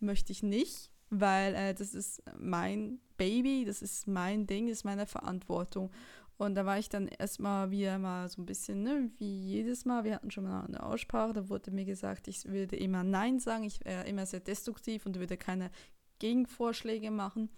möchte 0.00 0.32
ich 0.32 0.42
nicht, 0.42 0.90
weil 1.10 1.54
äh, 1.54 1.74
das 1.74 1.94
ist 1.94 2.22
mein 2.38 3.00
Baby, 3.16 3.64
das 3.64 3.82
ist 3.82 4.06
mein 4.06 4.46
Ding, 4.46 4.66
das 4.66 4.78
ist 4.78 4.84
meine 4.84 5.06
Verantwortung. 5.06 5.90
Und 6.36 6.56
da 6.56 6.66
war 6.66 6.78
ich 6.78 6.88
dann 6.88 7.06
erstmal 7.06 7.70
wieder 7.70 7.98
mal 7.98 8.28
so 8.28 8.42
ein 8.42 8.46
bisschen, 8.46 8.82
ne, 8.82 9.08
wie 9.18 9.38
jedes 9.40 9.84
Mal. 9.84 10.02
Wir 10.02 10.16
hatten 10.16 10.32
schon 10.32 10.44
mal 10.44 10.64
eine 10.64 10.82
Aussprache, 10.82 11.32
da 11.32 11.48
wurde 11.48 11.70
mir 11.70 11.84
gesagt, 11.84 12.26
ich 12.26 12.44
würde 12.46 12.74
immer 12.76 13.04
Nein 13.04 13.38
sagen, 13.38 13.62
ich 13.62 13.84
wäre 13.84 14.06
immer 14.08 14.26
sehr 14.26 14.40
destruktiv 14.40 15.06
und 15.06 15.18
würde 15.18 15.36
keine 15.36 15.70
Gegenvorschläge 16.18 17.10
machen. 17.10 17.50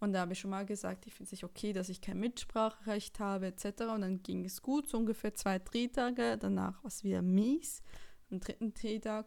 Und 0.00 0.12
da 0.12 0.20
habe 0.20 0.32
ich 0.32 0.40
schon 0.40 0.50
mal 0.50 0.66
gesagt, 0.66 1.06
ich 1.06 1.14
finde 1.14 1.26
es 1.26 1.32
nicht 1.32 1.44
okay, 1.44 1.72
dass 1.72 1.88
ich 1.88 2.00
kein 2.00 2.18
Mitspracherecht 2.18 3.20
habe, 3.20 3.46
etc. 3.46 3.82
Und 3.94 4.00
dann 4.00 4.22
ging 4.22 4.44
es 4.44 4.60
gut, 4.60 4.88
so 4.88 4.98
ungefähr 4.98 5.34
zwei 5.34 5.60
Drehtage. 5.60 6.38
Danach 6.38 6.82
war 6.82 6.88
es 6.88 7.04
wieder 7.04 7.22
mies. 7.22 7.82
Am 8.30 8.40
dritten 8.40 8.74
Drehtag 8.74 9.26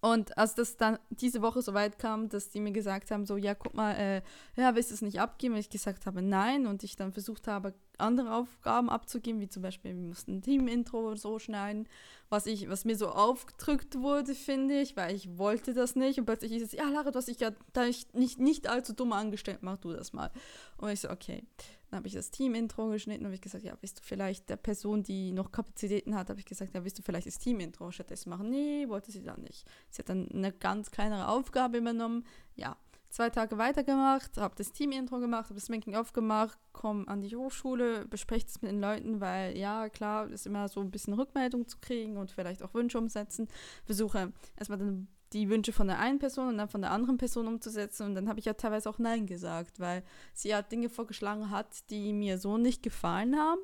und 0.00 0.38
als 0.38 0.54
das 0.54 0.76
dann 0.76 0.98
diese 1.10 1.42
Woche 1.42 1.60
so 1.60 1.74
weit 1.74 1.98
kam, 1.98 2.28
dass 2.28 2.50
die 2.50 2.60
mir 2.60 2.70
gesagt 2.70 3.10
haben, 3.10 3.26
so, 3.26 3.36
ja, 3.36 3.54
guck 3.54 3.74
mal, 3.74 3.94
äh, 3.94 4.22
ja, 4.56 4.74
willst 4.76 4.90
du 4.90 4.94
es 4.94 5.02
nicht 5.02 5.20
abgeben? 5.20 5.54
Und 5.54 5.60
ich 5.60 5.70
gesagt 5.70 6.06
habe, 6.06 6.22
nein. 6.22 6.68
Und 6.68 6.84
ich 6.84 6.94
dann 6.94 7.12
versucht 7.12 7.48
habe, 7.48 7.74
andere 7.96 8.32
Aufgaben 8.32 8.90
abzugeben, 8.90 9.40
wie 9.40 9.48
zum 9.48 9.62
Beispiel, 9.62 9.96
wir 9.96 10.08
mussten 10.08 10.36
ein 10.36 10.42
Team-Intro 10.42 11.16
so 11.16 11.40
schneiden, 11.40 11.88
was 12.28 12.46
ich, 12.46 12.68
was 12.68 12.84
mir 12.84 12.96
so 12.96 13.08
aufgedrückt 13.08 13.98
wurde, 13.98 14.36
finde 14.36 14.80
ich, 14.80 14.96
weil 14.96 15.16
ich 15.16 15.36
wollte 15.36 15.74
das 15.74 15.96
nicht. 15.96 16.20
Und 16.20 16.26
plötzlich 16.26 16.52
ist 16.52 16.62
es, 16.62 16.72
ja, 16.72 16.88
Lara, 16.88 17.10
du 17.10 17.16
hast 17.16 17.26
dich 17.26 17.40
ja 17.40 17.50
da 17.72 17.84
nicht, 17.84 18.38
nicht, 18.38 18.68
allzu 18.68 18.92
dumm 18.92 19.12
angestellt, 19.12 19.58
mach 19.62 19.78
du 19.78 19.92
das 19.92 20.12
mal. 20.12 20.30
Und 20.76 20.90
ich 20.90 21.00
so, 21.00 21.10
okay. 21.10 21.42
Dann 21.90 21.98
habe 21.98 22.08
ich 22.08 22.14
das 22.14 22.30
Team-Intro 22.30 22.88
geschnitten 22.88 23.24
und 23.24 23.32
habe 23.32 23.40
gesagt, 23.40 23.64
ja, 23.64 23.74
willst 23.80 23.98
du 23.98 24.02
vielleicht 24.02 24.50
der 24.50 24.56
Person, 24.56 25.02
die 25.02 25.32
noch 25.32 25.50
Kapazitäten 25.50 26.14
hat, 26.14 26.28
habe 26.28 26.40
ich 26.40 26.46
gesagt, 26.46 26.74
ja, 26.74 26.84
willst 26.84 26.98
du 26.98 27.02
vielleicht 27.02 27.26
das 27.26 27.38
Team-Intro 27.38 27.90
stattdessen 27.90 28.30
machen? 28.30 28.50
Nee, 28.50 28.88
wollte 28.88 29.10
sie 29.10 29.22
dann 29.22 29.42
nicht. 29.42 29.66
Sie 29.90 30.00
hat 30.00 30.08
dann 30.08 30.28
eine 30.30 30.52
ganz 30.52 30.90
kleinere 30.90 31.28
Aufgabe 31.28 31.78
übernommen. 31.78 32.24
Ja, 32.56 32.76
zwei 33.10 33.30
Tage 33.30 33.58
weitergemacht, 33.58 34.36
habe 34.36 34.54
das 34.56 34.72
Team-Intro 34.72 35.18
gemacht, 35.18 35.46
habe 35.46 35.54
das 35.54 35.68
Making-of 35.68 36.12
gemacht, 36.12 36.58
komme 36.72 37.08
an 37.08 37.20
die 37.20 37.34
Hochschule, 37.34 38.06
bespreche 38.06 38.46
das 38.46 38.60
mit 38.60 38.70
den 38.70 38.80
Leuten, 38.80 39.20
weil 39.20 39.56
ja, 39.56 39.88
klar, 39.88 40.28
ist 40.28 40.46
immer 40.46 40.68
so 40.68 40.80
ein 40.80 40.90
bisschen 40.90 41.14
Rückmeldung 41.14 41.66
zu 41.68 41.78
kriegen 41.78 42.16
und 42.16 42.30
vielleicht 42.30 42.62
auch 42.62 42.74
Wünsche 42.74 42.98
umsetzen. 42.98 43.48
Versuche 43.84 44.32
erstmal 44.56 44.78
dann 44.78 45.08
die 45.32 45.48
Wünsche 45.48 45.72
von 45.72 45.88
der 45.88 45.98
einen 45.98 46.18
Person 46.18 46.48
und 46.48 46.58
dann 46.58 46.68
von 46.68 46.80
der 46.80 46.90
anderen 46.90 47.18
Person 47.18 47.46
umzusetzen. 47.46 48.06
Und 48.06 48.14
dann 48.14 48.28
habe 48.28 48.38
ich 48.38 48.46
ja 48.46 48.54
teilweise 48.54 48.88
auch 48.88 48.98
Nein 48.98 49.26
gesagt, 49.26 49.80
weil 49.80 50.02
sie 50.34 50.48
ja 50.48 50.62
Dinge 50.62 50.88
vorgeschlagen 50.88 51.50
hat, 51.50 51.90
die 51.90 52.12
mir 52.12 52.38
so 52.38 52.58
nicht 52.58 52.82
gefallen 52.82 53.36
haben. 53.36 53.60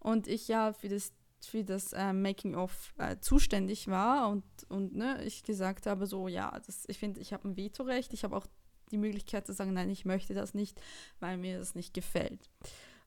Und 0.00 0.28
ich 0.28 0.48
ja 0.48 0.72
für 0.72 0.88
das, 0.88 1.12
für 1.40 1.64
das 1.64 1.92
äh, 1.92 2.12
Making-of 2.12 2.94
äh, 2.98 3.16
zuständig 3.18 3.88
war 3.88 4.28
und, 4.28 4.44
und 4.68 4.94
ne, 4.94 5.22
ich 5.24 5.42
gesagt 5.44 5.86
habe, 5.86 6.06
so, 6.06 6.28
ja, 6.28 6.58
das, 6.66 6.84
ich 6.88 6.98
finde, 6.98 7.20
ich 7.20 7.32
habe 7.32 7.48
ein 7.48 7.56
Vetorecht. 7.56 8.12
Ich 8.12 8.24
habe 8.24 8.36
auch 8.36 8.46
die 8.90 8.98
Möglichkeit 8.98 9.46
zu 9.46 9.52
sagen, 9.52 9.72
nein, 9.72 9.90
ich 9.90 10.04
möchte 10.04 10.34
das 10.34 10.54
nicht, 10.54 10.80
weil 11.20 11.36
mir 11.36 11.58
das 11.58 11.74
nicht 11.74 11.94
gefällt. 11.94 12.50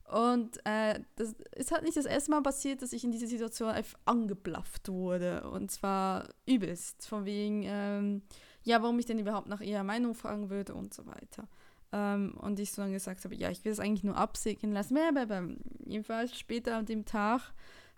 Und 0.08 0.58
äh, 0.64 1.00
das 1.16 1.34
ist 1.54 1.70
halt 1.70 1.82
nicht 1.82 1.96
das 1.96 2.06
erste 2.06 2.30
Mal 2.30 2.42
passiert, 2.42 2.80
dass 2.80 2.94
ich 2.94 3.04
in 3.04 3.12
dieser 3.12 3.26
Situation 3.26 3.68
einfach 3.68 3.98
angeblafft 4.06 4.88
wurde. 4.88 5.48
Und 5.50 5.70
zwar 5.70 6.28
übelst. 6.46 7.06
Von 7.06 7.26
wegen, 7.26 7.62
ähm, 7.64 8.22
ja, 8.62 8.82
warum 8.82 8.98
ich 8.98 9.04
denn 9.04 9.18
überhaupt 9.18 9.48
nach 9.48 9.60
ihrer 9.60 9.84
Meinung 9.84 10.14
fragen 10.14 10.48
würde 10.48 10.74
und 10.74 10.94
so 10.94 11.06
weiter. 11.06 11.46
Ähm, 11.92 12.34
und 12.40 12.58
ich 12.58 12.72
so 12.72 12.80
dann 12.80 12.92
gesagt 12.92 13.24
habe, 13.24 13.34
ja, 13.34 13.50
ich 13.50 13.64
will 13.66 13.72
es 13.72 13.80
eigentlich 13.80 14.04
nur 14.04 14.16
absegnen 14.16 14.72
lassen. 14.72 14.96
Aber 14.96 15.46
jedenfalls 15.84 16.38
später 16.38 16.76
an 16.76 16.86
dem 16.86 17.04
Tag, 17.04 17.52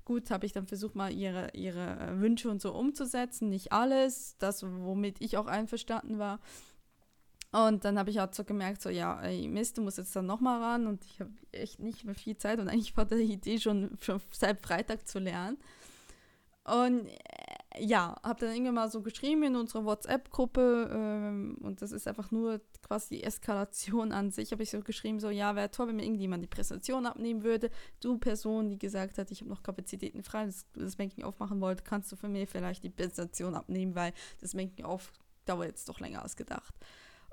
gut, 0.04 0.32
habe 0.32 0.46
ich 0.46 0.52
dann 0.52 0.66
versucht, 0.66 0.96
mal 0.96 1.12
ihre, 1.12 1.50
ihre 1.54 2.20
Wünsche 2.20 2.50
und 2.50 2.60
so 2.60 2.74
umzusetzen. 2.74 3.50
Nicht 3.50 3.72
alles, 3.72 4.36
das, 4.38 4.64
womit 4.64 5.20
ich 5.20 5.36
auch 5.36 5.46
einverstanden 5.46 6.18
war. 6.18 6.40
Und 7.52 7.84
dann 7.84 7.98
habe 7.98 8.10
ich 8.10 8.20
auch 8.20 8.32
so 8.32 8.44
gemerkt, 8.44 8.80
so, 8.80 8.90
ja, 8.90 9.20
ey, 9.22 9.48
Mist, 9.48 9.76
du 9.76 9.82
musst 9.82 9.98
jetzt 9.98 10.14
dann 10.14 10.26
nochmal 10.26 10.62
ran 10.62 10.86
und 10.86 11.04
ich 11.04 11.18
habe 11.18 11.32
echt 11.50 11.80
nicht 11.80 12.04
mehr 12.04 12.14
viel 12.14 12.36
Zeit 12.36 12.60
und 12.60 12.68
eigentlich 12.68 12.96
war 12.96 13.06
die 13.06 13.22
Idee 13.22 13.58
schon, 13.58 13.98
schon 14.00 14.20
seit 14.30 14.60
Freitag 14.60 15.08
zu 15.08 15.18
lernen. 15.18 15.58
Und 16.64 17.06
äh, 17.06 17.84
ja, 17.84 18.16
habe 18.22 18.40
dann 18.40 18.52
irgendwann 18.52 18.74
mal 18.74 18.90
so 18.90 19.02
geschrieben 19.02 19.42
in 19.42 19.56
unserer 19.56 19.84
WhatsApp-Gruppe 19.84 20.90
ähm, 20.92 21.56
und 21.60 21.82
das 21.82 21.90
ist 21.90 22.06
einfach 22.06 22.30
nur 22.30 22.60
quasi 22.82 23.16
die 23.16 23.24
Eskalation 23.24 24.12
an 24.12 24.30
sich, 24.30 24.52
habe 24.52 24.62
ich 24.62 24.70
so 24.70 24.80
geschrieben, 24.80 25.18
so, 25.18 25.30
ja, 25.30 25.56
wäre 25.56 25.72
toll, 25.72 25.88
wenn 25.88 25.96
mir 25.96 26.04
irgendjemand 26.04 26.44
die 26.44 26.48
Präsentation 26.48 27.06
abnehmen 27.06 27.42
würde. 27.42 27.70
Du 28.00 28.18
Person, 28.18 28.68
die 28.68 28.78
gesagt 28.78 29.18
hat, 29.18 29.32
ich 29.32 29.40
habe 29.40 29.50
noch 29.50 29.64
Kapazitäten 29.64 30.22
frei, 30.22 30.46
das, 30.46 30.66
das 30.74 30.96
Banking 30.96 31.24
aufmachen 31.24 31.60
wollte, 31.60 31.82
kannst 31.82 32.12
du 32.12 32.16
von 32.16 32.30
mir 32.30 32.46
vielleicht 32.46 32.84
die 32.84 32.90
Präsentation 32.90 33.56
abnehmen, 33.56 33.96
weil 33.96 34.12
das 34.40 34.54
Banking 34.54 34.84
auf 34.84 35.12
dauert 35.46 35.68
jetzt 35.68 35.88
doch 35.88 35.98
länger 35.98 36.22
als 36.22 36.36
gedacht. 36.36 36.74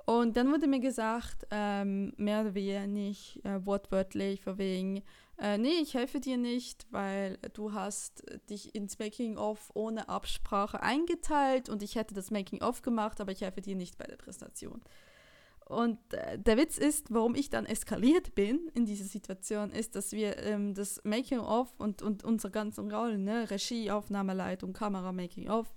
Und 0.10 0.38
dann 0.38 0.50
wurde 0.54 0.68
mir 0.68 0.80
gesagt, 0.80 1.46
ähm, 1.52 2.14
mehr 2.16 2.40
oder 2.40 2.56
weniger 2.56 2.88
nicht 2.88 3.44
äh, 3.44 3.66
wortwörtlich, 3.66 4.42
von 4.42 4.58
wegen, 4.58 5.04
äh, 5.38 5.58
nee, 5.58 5.82
ich 5.82 5.96
helfe 5.96 6.22
dir 6.22 6.38
nicht, 6.38 6.88
weil 6.92 7.38
du 7.52 7.74
hast 7.74 8.24
dich 8.50 8.74
ins 8.74 9.00
Making-of 9.00 9.70
ohne 9.74 10.08
Absprache 10.08 10.82
eingeteilt 10.82 11.68
und 11.68 11.84
ich 11.84 11.96
hätte 11.96 12.14
das 12.14 12.32
Making-of 12.32 12.84
gemacht, 12.84 13.20
aber 13.20 13.34
ich 13.34 13.42
helfe 13.42 13.60
dir 13.60 13.76
nicht 13.76 13.98
bei 13.98 14.06
der 14.06 14.16
Präsentation. 14.16 14.82
Und 15.66 16.00
äh, 16.14 16.40
der 16.40 16.56
Witz 16.56 16.78
ist, 16.78 17.14
warum 17.14 17.36
ich 17.36 17.50
dann 17.50 17.66
eskaliert 17.66 18.34
bin 18.34 18.72
in 18.76 18.86
dieser 18.86 19.04
Situation, 19.04 19.72
ist, 19.72 19.98
dass 19.98 20.14
wir 20.14 20.42
ähm, 20.42 20.74
das 20.74 21.02
Making-of 21.04 21.74
und, 21.80 22.02
und 22.02 22.24
unsere 22.24 22.52
ganzen 22.52 22.90
Rollen, 22.90 23.26
ne, 23.26 23.52
Regie, 23.52 23.92
Aufnahmeleitung, 23.92 24.72
Kamera, 24.72 25.12
Making-of, 25.12 25.70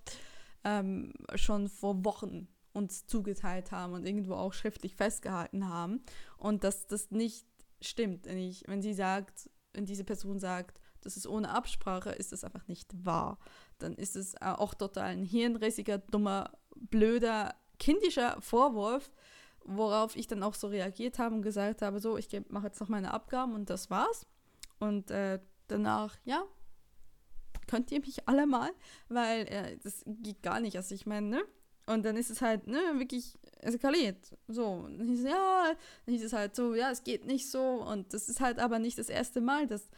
ähm, 0.62 1.14
schon 1.34 1.68
vor 1.68 2.04
Wochen 2.04 2.46
uns 2.72 3.06
zugeteilt 3.06 3.72
haben 3.72 3.92
und 3.92 4.06
irgendwo 4.06 4.34
auch 4.34 4.52
schriftlich 4.52 4.94
festgehalten 4.94 5.68
haben. 5.68 6.02
Und 6.36 6.64
dass 6.64 6.86
das 6.86 7.10
nicht 7.10 7.46
stimmt. 7.80 8.26
Wenn, 8.26 8.38
ich, 8.38 8.64
wenn 8.66 8.82
sie 8.82 8.94
sagt, 8.94 9.50
wenn 9.72 9.86
diese 9.86 10.04
Person 10.04 10.38
sagt, 10.38 10.80
das 11.02 11.16
ist 11.16 11.26
ohne 11.26 11.50
Absprache, 11.50 12.10
ist 12.10 12.32
das 12.32 12.44
einfach 12.44 12.66
nicht 12.68 13.04
wahr. 13.04 13.38
Dann 13.78 13.94
ist 13.94 14.16
es 14.16 14.34
äh, 14.34 14.38
auch 14.44 14.74
total 14.74 15.06
ein 15.06 15.24
hirnrissiger, 15.24 15.98
dummer, 15.98 16.52
blöder, 16.76 17.54
kindischer 17.78 18.36
Vorwurf, 18.40 19.10
worauf 19.64 20.16
ich 20.16 20.26
dann 20.26 20.42
auch 20.42 20.54
so 20.54 20.68
reagiert 20.68 21.18
habe 21.18 21.34
und 21.34 21.42
gesagt 21.42 21.82
habe, 21.82 22.00
so, 22.00 22.16
ich 22.18 22.28
mache 22.48 22.66
jetzt 22.66 22.80
noch 22.80 22.88
meine 22.88 23.12
Abgaben 23.12 23.54
und 23.54 23.70
das 23.70 23.90
war's. 23.90 24.26
Und 24.78 25.10
äh, 25.10 25.40
danach, 25.68 26.16
ja, 26.24 26.44
könnt 27.66 27.92
ihr 27.92 28.00
mich 28.00 28.28
alle 28.28 28.46
mal, 28.46 28.70
weil 29.08 29.46
äh, 29.46 29.78
das 29.78 30.02
geht 30.06 30.42
gar 30.42 30.60
nicht. 30.60 30.76
Also 30.76 30.94
ich 30.94 31.06
meine, 31.06 31.26
ne? 31.26 31.42
Und 31.90 32.04
dann 32.04 32.16
ist 32.16 32.30
es 32.30 32.40
halt, 32.40 32.68
ne, 32.68 32.78
wirklich 32.94 33.36
eskaliert. 33.58 34.36
So, 34.46 34.64
und 34.64 34.98
dann 34.98 35.08
hieß 35.08 35.24
es, 35.24 35.30
ja, 35.30 35.72
dann 36.06 36.14
hieß 36.14 36.24
es 36.24 36.32
halt 36.32 36.54
so, 36.54 36.74
ja, 36.74 36.90
es 36.90 37.02
geht 37.02 37.26
nicht 37.26 37.50
so. 37.50 37.60
Und 37.60 38.14
das 38.14 38.28
ist 38.28 38.40
halt 38.40 38.60
aber 38.60 38.78
nicht 38.78 38.96
das 38.96 39.08
erste 39.08 39.40
Mal, 39.40 39.66
dass, 39.66 39.88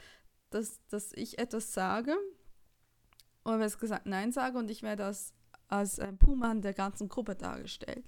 dass, 0.48 0.80
dass 0.88 1.12
ich 1.12 1.38
etwas 1.38 1.74
sage 1.74 2.16
oder 3.44 3.60
es 3.60 3.78
gesagt 3.78 4.06
Nein 4.06 4.32
sage 4.32 4.56
und 4.56 4.70
ich 4.70 4.82
werde 4.82 5.02
das 5.02 5.34
als 5.68 5.98
ein 5.98 6.16
Puma 6.16 6.54
der 6.54 6.72
ganzen 6.72 7.10
Gruppe 7.10 7.34
dargestellt. 7.34 8.04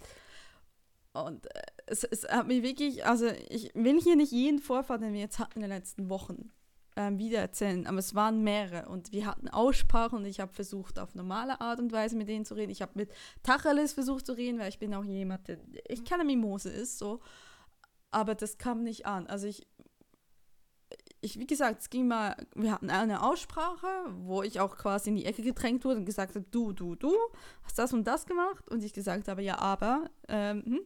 Und 1.12 1.47
äh, 1.55 1.62
es, 1.87 2.05
es 2.05 2.26
hat 2.26 2.47
mich 2.47 2.62
wirklich, 2.62 3.05
also 3.05 3.26
ich 3.50 3.71
will 3.75 4.00
hier 4.00 4.17
nicht 4.17 4.33
jeden 4.33 4.61
Vorfall, 4.61 4.99
den 4.99 5.12
wir 5.12 5.21
jetzt 5.21 5.38
hatten 5.38 5.57
in 5.57 5.62
den 5.62 5.71
letzten 5.71 6.09
Wochen, 6.09 6.50
ähm, 6.97 7.19
wiedererzählen, 7.19 7.87
aber 7.87 7.99
es 7.99 8.15
waren 8.15 8.43
mehrere 8.43 8.89
und 8.89 9.13
wir 9.13 9.27
hatten 9.27 9.49
Aussprachen 9.49 10.19
und 10.19 10.25
ich 10.27 10.41
habe 10.41 10.53
versucht, 10.53 10.99
auf 10.99 11.15
normale 11.15 11.61
Art 11.61 11.81
und 11.81 11.93
Weise 11.93 12.17
mit 12.17 12.29
denen 12.29 12.45
zu 12.45 12.55
reden. 12.55 12.71
Ich 12.71 12.83
habe 12.83 12.93
mit 12.95 13.11
Tacheles 13.43 13.93
versucht 13.93 14.27
zu 14.27 14.33
reden, 14.33 14.59
weil 14.59 14.69
ich 14.69 14.79
bin 14.79 14.95
auch 14.95 15.05
jemand, 15.05 15.49
der, 15.49 15.59
ich 15.89 16.05
keine 16.05 16.25
Mimose 16.25 16.71
ist, 16.71 16.99
so, 16.99 17.21
aber 18.11 18.35
das 18.35 18.59
kam 18.59 18.85
nicht 18.85 19.07
an. 19.07 19.27
Also 19.27 19.47
ich, 19.47 19.67
ich, 21.21 21.39
wie 21.39 21.47
gesagt, 21.47 21.83
es 21.83 21.91
ging 21.91 22.07
mal, 22.07 22.37
wir 22.55 22.71
hatten 22.71 22.91
eine 22.91 23.23
Aussprache, 23.23 23.87
wo 24.19 24.43
ich 24.43 24.61
auch 24.61 24.77
quasi 24.77 25.11
in 25.11 25.17
die 25.17 25.25
Ecke 25.25 25.43
gedrängt 25.43 25.85
wurde 25.85 25.99
und 25.99 26.05
gesagt 26.05 26.37
habe, 26.37 26.45
du, 26.51 26.73
du, 26.73 26.95
du, 26.95 27.13
hast 27.63 27.79
das 27.79 27.93
und 27.93 28.05
das 28.05 28.27
gemacht 28.27 28.69
und 28.71 28.85
ich 28.85 28.93
gesagt 28.93 29.27
habe, 29.29 29.43
ja, 29.43 29.59
aber, 29.59 30.11
ähm, 30.29 30.63
hm. 30.65 30.81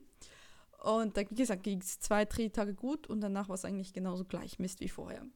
Und 0.85 1.17
da, 1.17 1.23
wie 1.29 1.35
gesagt, 1.35 1.65
ging 1.65 1.81
es 1.81 1.99
zwei 1.99 2.25
Drehtage 2.25 2.73
gut 2.73 3.09
und 3.09 3.21
danach 3.21 3.49
war 3.49 3.57
es 3.57 3.65
eigentlich 3.65 3.93
genauso 3.93 4.25
gleich 4.25 4.61
Mist 4.61 4.79
wie 4.81 4.89
vorher. 4.89 5.27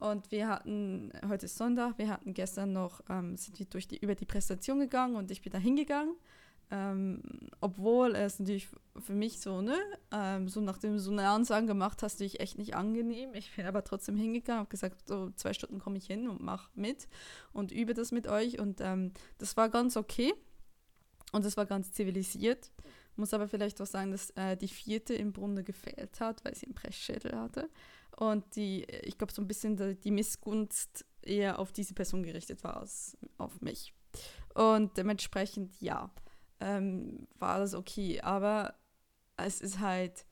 Und 0.00 0.30
wir 0.30 0.48
hatten, 0.48 1.12
heute 1.28 1.46
ist 1.46 1.56
Sonntag, 1.56 1.98
wir 1.98 2.08
hatten 2.08 2.34
gestern 2.34 2.72
noch, 2.72 3.00
ähm, 3.08 3.36
sind 3.36 3.58
wir 3.58 3.66
durch 3.66 3.88
die, 3.88 3.98
über 3.98 4.14
die 4.14 4.26
Präsentation 4.26 4.80
gegangen 4.80 5.16
und 5.16 5.30
ich 5.30 5.42
bin 5.42 5.52
da 5.52 5.58
hingegangen. 5.58 6.14
Ähm, 6.70 7.22
obwohl 7.60 8.16
es 8.16 8.40
natürlich 8.40 8.68
für 8.98 9.12
mich 9.12 9.40
so, 9.40 9.60
ne, 9.60 9.78
ähm, 10.10 10.48
so 10.48 10.60
nachdem 10.60 10.94
du 10.94 10.98
so 10.98 11.12
eine 11.12 11.28
Ansage 11.28 11.66
gemacht 11.66 12.02
hast, 12.02 12.20
die 12.20 12.24
ich 12.24 12.40
echt 12.40 12.58
nicht 12.58 12.74
angenehm. 12.74 13.34
Ich 13.34 13.54
bin 13.54 13.66
aber 13.66 13.84
trotzdem 13.84 14.16
hingegangen, 14.16 14.60
habe 14.60 14.70
gesagt, 14.70 15.06
so 15.06 15.30
zwei 15.36 15.52
Stunden 15.52 15.78
komme 15.78 15.98
ich 15.98 16.06
hin 16.06 16.28
und 16.28 16.42
mache 16.42 16.70
mit 16.74 17.06
und 17.52 17.70
übe 17.70 17.94
das 17.94 18.12
mit 18.12 18.26
euch. 18.26 18.58
Und 18.58 18.80
ähm, 18.80 19.12
das 19.38 19.56
war 19.56 19.68
ganz 19.68 19.96
okay 19.96 20.32
und 21.32 21.44
das 21.44 21.56
war 21.56 21.66
ganz 21.66 21.92
zivilisiert. 21.92 22.72
Muss 23.16 23.34
aber 23.34 23.46
vielleicht 23.46 23.80
auch 23.80 23.86
sagen, 23.86 24.10
dass 24.10 24.30
äh, 24.30 24.56
die 24.56 24.68
vierte 24.68 25.14
im 25.14 25.32
Grunde 25.32 25.62
gefehlt 25.62 26.18
hat, 26.20 26.44
weil 26.44 26.54
sie 26.54 26.66
einen 26.66 26.74
Pressschädel 26.74 27.36
hatte. 27.36 27.68
Und 28.16 28.56
die, 28.56 28.84
ich 28.84 29.18
glaube, 29.18 29.32
so 29.32 29.42
ein 29.42 29.48
bisschen 29.48 29.98
die, 30.00 30.10
Missgunst 30.10 31.04
eher 31.22 31.58
auf 31.58 31.72
diese 31.72 31.94
Person 31.94 32.22
gerichtet 32.22 32.62
war 32.62 32.76
als 32.76 33.16
auf 33.38 33.60
mich. 33.60 33.92
Und 34.54 34.96
dementsprechend, 34.96 35.80
ja, 35.80 36.10
ähm, 36.60 37.26
war 37.38 37.58
das 37.58 37.74
okay. 37.74 38.20
Aber 38.20 38.74
es 39.36 39.60
ist 39.60 39.80
halt, 39.80 40.26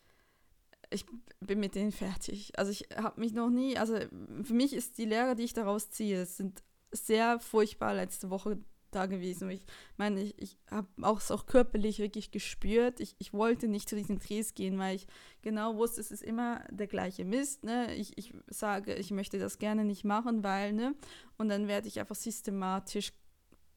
ich 0.90 1.04
bin 1.40 1.58
mit 1.58 1.74
denen 1.74 1.92
fertig. 1.92 2.56
Also 2.58 2.70
ich 2.70 2.86
habe 2.96 3.20
mich 3.20 3.32
noch 3.32 3.50
nie, 3.50 3.76
also 3.76 3.98
für 4.42 4.54
mich 4.54 4.72
ist 4.74 4.98
die 4.98 5.06
Lehre, 5.06 5.34
die 5.34 5.44
ich 5.44 5.54
daraus 5.54 5.90
ziehe, 5.90 6.24
sind 6.26 6.62
sehr 6.92 7.40
furchtbar 7.40 7.94
letzte 7.94 8.30
Woche 8.30 8.58
da 8.94 9.06
gewesen. 9.06 9.50
Ich 9.50 9.64
meine, 9.96 10.22
ich, 10.22 10.40
ich 10.40 10.58
habe 10.70 10.86
auch 11.02 11.20
auch 11.30 11.46
körperlich 11.46 11.98
wirklich 11.98 12.30
gespürt. 12.30 13.00
Ich, 13.00 13.16
ich 13.18 13.32
wollte 13.32 13.68
nicht 13.68 13.88
zu 13.88 13.96
diesen 13.96 14.18
Drehs 14.18 14.54
gehen, 14.54 14.78
weil 14.78 14.96
ich 14.96 15.06
genau 15.42 15.76
wusste, 15.76 16.00
es 16.00 16.10
ist 16.10 16.22
immer 16.22 16.64
der 16.70 16.86
gleiche 16.86 17.24
Mist. 17.24 17.64
Ne? 17.64 17.94
Ich, 17.94 18.16
ich 18.18 18.34
sage, 18.48 18.94
ich 18.94 19.10
möchte 19.10 19.38
das 19.38 19.58
gerne 19.58 19.84
nicht 19.84 20.04
machen, 20.04 20.44
weil, 20.44 20.72
ne? 20.72 20.94
Und 21.38 21.48
dann 21.48 21.68
werde 21.68 21.88
ich 21.88 21.98
einfach 21.98 22.14
systematisch 22.14 23.12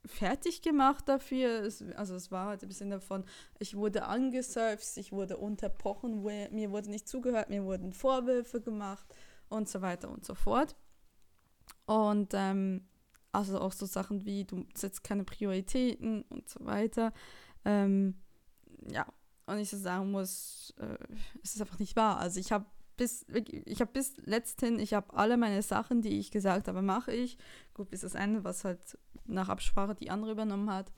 fertig 0.05 0.61
gemacht 0.61 1.07
dafür. 1.07 1.63
Es, 1.63 1.83
also 1.95 2.15
es 2.15 2.31
war 2.31 2.47
halt 2.47 2.63
ein 2.63 2.67
bisschen 2.67 2.89
davon, 2.89 3.25
ich 3.59 3.75
wurde 3.75 4.05
angesurft, 4.05 4.85
ich 4.97 5.11
wurde 5.11 5.37
unterbrochen, 5.37 6.23
mir 6.23 6.71
wurde 6.71 6.89
nicht 6.89 7.07
zugehört, 7.07 7.49
mir 7.49 7.63
wurden 7.63 7.93
Vorwürfe 7.93 8.61
gemacht 8.61 9.05
und 9.49 9.69
so 9.69 9.81
weiter 9.81 10.09
und 10.09 10.25
so 10.25 10.35
fort. 10.35 10.75
Und 11.85 12.33
ähm, 12.33 12.87
also 13.35 13.59
auch 13.59 13.73
so 13.73 13.85
Sachen 13.85 14.25
wie, 14.25 14.45
du 14.45 14.65
setzt 14.73 15.03
keine 15.03 15.23
Prioritäten 15.23 16.23
und 16.23 16.49
so 16.49 16.65
weiter. 16.65 17.13
Ähm, 17.63 18.15
ja, 18.89 19.05
und 19.45 19.59
ich 19.59 19.69
so 19.69 19.77
sagen 19.77 20.11
muss, 20.11 20.73
äh, 20.77 20.97
es 21.43 21.55
ist 21.55 21.61
einfach 21.61 21.79
nicht 21.79 21.95
wahr. 21.95 22.17
Also 22.19 22.39
ich 22.39 22.51
habe 22.51 22.65
bis, 22.97 23.25
ich 23.65 23.81
habe 23.81 23.91
bis 23.91 24.15
letzthin, 24.17 24.79
ich 24.79 24.93
habe 24.93 25.13
alle 25.13 25.37
meine 25.37 25.61
Sachen, 25.61 26.01
die 26.01 26.19
ich 26.19 26.31
gesagt 26.31 26.67
habe, 26.67 26.81
mache 26.81 27.11
ich. 27.11 27.37
Gut, 27.73 27.89
bis 27.89 28.01
das 28.01 28.15
eine, 28.15 28.43
was 28.43 28.63
halt 28.63 28.97
nach 29.25 29.49
Absprache 29.49 29.95
die 29.95 30.09
andere 30.09 30.31
übernommen 30.31 30.71
hat, 30.71 30.91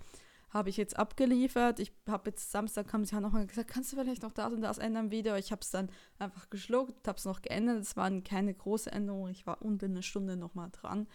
habe 0.50 0.70
ich 0.70 0.78
jetzt 0.78 0.98
abgeliefert. 0.98 1.80
Ich 1.80 1.92
habe 2.08 2.30
jetzt 2.30 2.52
Samstag, 2.52 2.94
haben 2.94 3.04
sie 3.04 3.16
ja 3.16 3.22
nochmal 3.22 3.48
gesagt, 3.48 3.70
kannst 3.70 3.92
du 3.92 3.98
vielleicht 3.98 4.24
noch 4.24 4.32
das 4.32 4.54
und 4.54 4.62
das 4.62 4.78
ändern 4.78 5.12
wieder? 5.12 5.38
Ich 5.38 5.52
habe 5.52 5.62
es 5.62 5.72
dann 5.72 5.90
einfach 6.20 6.50
geschluckt, 6.50 7.08
habe 7.08 7.18
es 7.18 7.26
noch 7.26 7.42
geändert. 7.42 7.82
Es 7.82 7.98
waren 7.98 8.24
keine 8.24 8.54
große 8.54 8.92
Änderungen. 8.92 9.32
Ich 9.32 9.46
war 9.46 9.62
unter 9.62 9.88
einer 9.88 10.04
Stunde 10.04 10.38
nochmal 10.38 10.70
dran. 10.72 11.08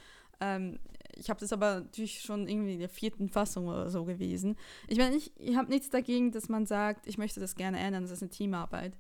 Ähm, 0.43 0.79
ich 1.15 1.31
habe 1.31 1.41
das 1.41 1.53
aber 1.53 1.81
natürlich 1.81 2.21
schon 2.21 2.49
irgendwie 2.49 2.75
in 2.75 2.81
der 2.81 2.89
vierten 2.89 3.29
Fassung 3.29 3.69
oder 3.69 3.91
so 3.91 4.05
gewesen. 4.05 4.57
Ich 4.89 4.99
meine, 4.99 5.15
ich, 5.15 5.33
ich 5.39 5.57
habe 5.57 5.71
nichts 5.71 5.89
dagegen, 5.89 6.33
dass 6.33 6.49
man 6.49 6.67
sagt, 6.67 7.07
ich 7.07 7.17
möchte 7.19 7.39
das 7.39 7.55
gerne 7.55 7.79
ändern, 7.79 8.03
das 8.03 8.11
ist 8.11 8.23
eine 8.23 8.31
Teamarbeit. 8.31 8.97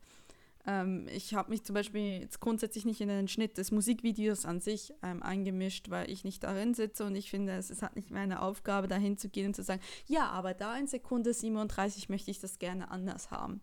Ähm, 0.64 1.08
ich 1.10 1.34
habe 1.34 1.50
mich 1.50 1.64
zum 1.64 1.74
Beispiel 1.74 2.20
jetzt 2.20 2.38
grundsätzlich 2.38 2.84
nicht 2.84 3.00
in 3.00 3.08
den 3.08 3.26
Schnitt 3.26 3.58
des 3.58 3.72
Musikvideos 3.72 4.44
an 4.44 4.60
sich 4.60 4.92
ähm, 5.02 5.22
eingemischt, 5.22 5.90
weil 5.90 6.08
ich 6.10 6.22
nicht 6.22 6.44
darin 6.44 6.74
sitze 6.74 7.04
und 7.04 7.16
ich 7.16 7.30
finde, 7.30 7.54
es 7.54 7.70
ist 7.70 7.82
halt 7.82 7.96
nicht 7.96 8.10
meine 8.10 8.42
Aufgabe, 8.42 8.86
dahin 8.86 9.18
zu 9.18 9.28
gehen 9.28 9.46
und 9.46 9.56
zu 9.56 9.64
sagen, 9.64 9.80
ja, 10.06 10.28
aber 10.28 10.54
da 10.54 10.76
in 10.76 10.86
Sekunde 10.86 11.34
37 11.34 12.08
möchte 12.08 12.30
ich 12.30 12.38
das 12.38 12.60
gerne 12.60 12.90
anders 12.90 13.32
haben. 13.32 13.60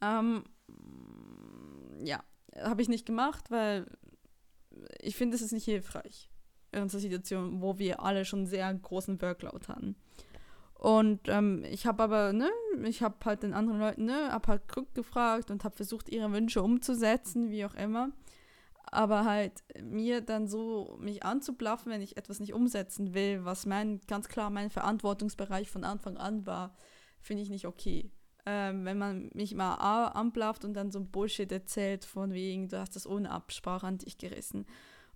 Ähm, 0.00 0.44
ja, 2.04 2.22
habe 2.56 2.82
ich 2.82 2.88
nicht 2.88 3.06
gemacht, 3.06 3.50
weil 3.50 3.86
ich 5.00 5.16
finde, 5.16 5.34
es 5.34 5.42
ist 5.42 5.52
nicht 5.52 5.64
hilfreich 5.64 6.30
in 6.72 6.82
unserer 6.82 7.00
Situation, 7.00 7.60
wo 7.60 7.78
wir 7.78 8.02
alle 8.02 8.24
schon 8.24 8.46
sehr 8.46 8.72
großen 8.72 9.20
Workload 9.20 9.66
hatten. 9.68 9.96
Und 10.74 11.28
ähm, 11.28 11.62
ich 11.68 11.86
habe 11.86 12.02
aber, 12.02 12.32
ne, 12.32 12.48
ich 12.84 13.02
habe 13.02 13.16
halt 13.26 13.42
den 13.42 13.52
anderen 13.52 13.80
Leuten, 13.80 14.06
ne, 14.06 14.32
hab 14.32 14.48
halt 14.48 14.66
Glück 14.66 14.94
gefragt 14.94 15.50
und 15.50 15.62
habe 15.62 15.76
versucht, 15.76 16.08
ihre 16.08 16.32
Wünsche 16.32 16.62
umzusetzen, 16.62 17.50
wie 17.50 17.66
auch 17.66 17.74
immer. 17.74 18.12
Aber 18.90 19.26
halt 19.26 19.62
mir 19.82 20.22
dann 20.22 20.48
so 20.48 20.96
mich 20.98 21.22
anzublaffen, 21.22 21.92
wenn 21.92 22.00
ich 22.00 22.16
etwas 22.16 22.40
nicht 22.40 22.54
umsetzen 22.54 23.12
will, 23.12 23.44
was 23.44 23.66
mein, 23.66 24.00
ganz 24.08 24.28
klar 24.28 24.48
mein 24.48 24.70
Verantwortungsbereich 24.70 25.70
von 25.70 25.84
Anfang 25.84 26.16
an 26.16 26.46
war, 26.46 26.74
finde 27.20 27.42
ich 27.42 27.50
nicht 27.50 27.66
okay. 27.66 28.10
Ähm, 28.46 28.86
wenn 28.86 28.96
man 28.96 29.30
mich 29.34 29.54
mal 29.54 29.74
anblafft 29.74 30.64
und 30.64 30.72
dann 30.72 30.90
so 30.90 31.04
Bullshit 31.04 31.52
erzählt, 31.52 32.06
von 32.06 32.32
wegen, 32.32 32.68
du 32.68 32.80
hast 32.80 32.96
das 32.96 33.06
ohne 33.06 33.30
Absprache 33.30 33.86
an 33.86 33.98
dich 33.98 34.16
gerissen. 34.16 34.64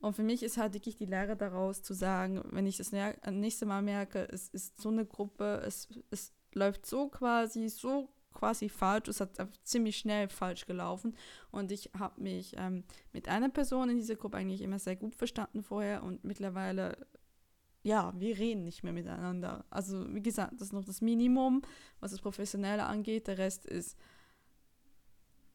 Und 0.05 0.13
für 0.13 0.23
mich 0.23 0.43
ist 0.43 0.59
halt 0.59 0.75
wirklich 0.75 0.97
die 0.97 1.07
Lehre 1.07 1.35
daraus 1.35 1.83
zu 1.83 1.95
sagen, 1.95 2.43
wenn 2.51 2.67
ich 2.67 2.77
das 2.77 2.93
nächste 2.93 3.65
Mal 3.65 3.81
merke, 3.81 4.29
es 4.31 4.51
ist 4.51 4.79
so 4.79 4.91
eine 4.91 5.07
Gruppe, 5.07 5.63
es, 5.65 5.89
es 6.11 6.35
läuft 6.53 6.85
so 6.85 7.09
quasi, 7.09 7.71
so 7.71 8.11
quasi 8.35 8.69
falsch, 8.69 9.09
es 9.09 9.21
hat 9.21 9.31
ziemlich 9.63 9.97
schnell 9.97 10.29
falsch 10.29 10.67
gelaufen 10.67 11.17
und 11.53 11.73
ich 11.73 11.91
habe 11.99 12.21
mich 12.21 12.53
ähm, 12.59 12.85
mit 13.15 13.29
einer 13.29 13.49
Person 13.49 13.89
in 13.89 13.97
dieser 13.97 14.17
Gruppe 14.17 14.37
eigentlich 14.37 14.61
immer 14.61 14.79
sehr 14.79 14.97
gut 14.97 15.15
verstanden 15.15 15.63
vorher 15.63 16.03
und 16.03 16.23
mittlerweile, 16.23 16.99
ja, 17.83 18.13
wir 18.19 18.37
reden 18.37 18.65
nicht 18.65 18.85
mehr 18.85 18.93
miteinander. 18.93 19.65
Also 19.71 20.15
wie 20.15 20.23
gesagt, 20.23 20.53
das 20.61 20.69
ist 20.69 20.75
noch 20.75 20.85
das 20.85 21.01
Minimum, 21.01 21.63
was 22.01 22.11
das 22.11 22.21
Professionelle 22.21 22.85
angeht, 22.85 23.27
der 23.27 23.39
Rest 23.39 23.65
ist 23.65 23.97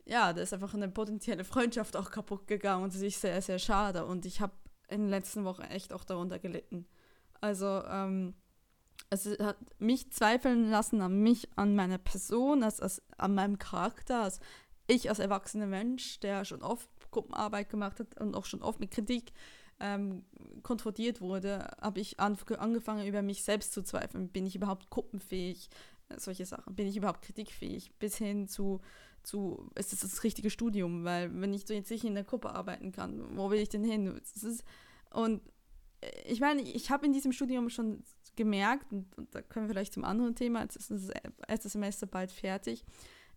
ja, 0.09 0.33
da 0.33 0.41
ist 0.41 0.53
einfach 0.53 0.73
eine 0.73 0.89
potenzielle 0.89 1.43
Freundschaft 1.43 1.95
auch 1.95 2.09
kaputt 2.09 2.47
gegangen 2.47 2.83
und 2.83 2.93
das 2.93 3.01
ist 3.01 3.21
sehr, 3.21 3.41
sehr 3.41 3.59
schade. 3.59 4.05
Und 4.05 4.25
ich 4.25 4.41
habe 4.41 4.53
in 4.87 5.01
den 5.01 5.09
letzten 5.09 5.45
Wochen 5.45 5.61
echt 5.61 5.93
auch 5.93 6.03
darunter 6.03 6.39
gelitten. 6.39 6.87
Also, 7.41 7.83
ähm, 7.85 8.33
es 9.11 9.27
hat 9.39 9.57
mich 9.79 10.11
zweifeln 10.11 10.69
lassen 10.69 11.01
an 11.01 11.21
mich, 11.21 11.47
an 11.55 11.75
meiner 11.75 11.97
Person, 11.97 12.63
als, 12.63 12.79
als, 12.79 13.01
an 13.17 13.35
meinem 13.35 13.57
Charakter, 13.57 14.23
als 14.23 14.39
ich 14.87 15.09
als 15.09 15.19
erwachsener 15.19 15.67
Mensch, 15.67 16.19
der 16.19 16.45
schon 16.45 16.61
oft 16.61 16.89
Gruppenarbeit 17.11 17.69
gemacht 17.69 17.99
hat 17.99 18.19
und 18.19 18.35
auch 18.35 18.45
schon 18.45 18.61
oft 18.61 18.79
mit 18.79 18.91
Kritik 18.91 19.31
ähm, 19.79 20.25
konfrontiert 20.63 21.21
wurde, 21.21 21.67
habe 21.81 21.99
ich 21.99 22.19
an, 22.19 22.37
angefangen, 22.57 23.07
über 23.07 23.21
mich 23.21 23.43
selbst 23.43 23.73
zu 23.73 23.83
zweifeln. 23.83 24.29
Bin 24.29 24.45
ich 24.45 24.55
überhaupt 24.55 24.89
gruppenfähig? 24.89 25.69
Solche 26.17 26.45
Sachen. 26.45 26.75
Bin 26.75 26.87
ich 26.87 26.97
überhaupt 26.97 27.21
kritikfähig? 27.21 27.93
Bis 27.99 28.17
hin 28.17 28.47
zu, 28.47 28.81
zu 29.23 29.69
ist 29.75 29.93
das 29.93 29.99
das 29.99 30.23
richtige 30.23 30.49
Studium? 30.49 31.03
Weil 31.03 31.29
wenn 31.41 31.53
ich 31.53 31.67
jetzt 31.69 31.91
nicht 31.91 32.03
in 32.03 32.15
der 32.15 32.23
Gruppe 32.23 32.49
arbeiten 32.49 32.91
kann, 32.91 33.37
wo 33.37 33.51
will 33.51 33.59
ich 33.59 33.69
denn 33.69 33.83
hin? 33.83 34.07
Ist, 34.07 34.63
und 35.11 35.41
ich 36.25 36.39
meine, 36.39 36.61
ich 36.61 36.91
habe 36.91 37.05
in 37.05 37.13
diesem 37.13 37.31
Studium 37.31 37.69
schon 37.69 38.03
gemerkt, 38.35 38.91
und, 38.91 39.17
und, 39.17 39.35
da 39.35 39.41
können 39.41 39.67
wir 39.67 39.73
vielleicht 39.73 39.93
zum 39.93 40.05
anderen 40.05 40.35
Thema, 40.35 40.61
jetzt 40.61 40.77
ist 40.77 40.91
das 40.91 41.09
erste 41.47 41.69
Semester 41.69 42.07
bald 42.07 42.31
fertig, 42.31 42.85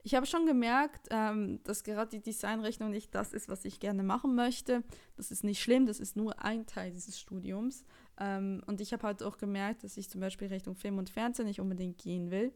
ich 0.05 0.15
habe 0.15 0.27
schon 0.27 0.47
gemerkt, 0.47 1.09
ähm, 1.11 1.61
dass 1.63 1.85
gerade 1.85 2.11
die 2.11 2.23
Designrechnung 2.23 2.91
nicht 2.91 3.15
das 3.15 3.33
ist, 3.33 3.49
was 3.49 3.65
ich 3.65 3.79
gerne 3.79 4.03
machen 4.03 4.35
möchte. 4.35 4.83
Das 5.17 5.31
ist 5.31 5.45
nicht 5.45 5.63
schlimm, 5.63 5.87
das 5.87 6.01
ist 6.01 6.17
nur 6.17 6.43
ein 6.45 6.67
Teil 6.67 6.91
dieses 6.91 7.21
Studiums. 7.21 7.85
Ähm, 8.23 8.63
und 8.67 8.81
ich 8.81 8.93
habe 8.93 9.03
halt 9.03 9.23
auch 9.23 9.37
gemerkt, 9.37 9.83
dass 9.83 9.97
ich 9.97 10.09
zum 10.09 10.21
Beispiel 10.21 10.49
Richtung 10.49 10.77
Film 10.77 10.99
und 10.99 11.11
Fernsehen 11.11 11.47
nicht 11.47 11.61
unbedingt 11.61 11.99
gehen 11.99 12.31
will, 12.31 12.53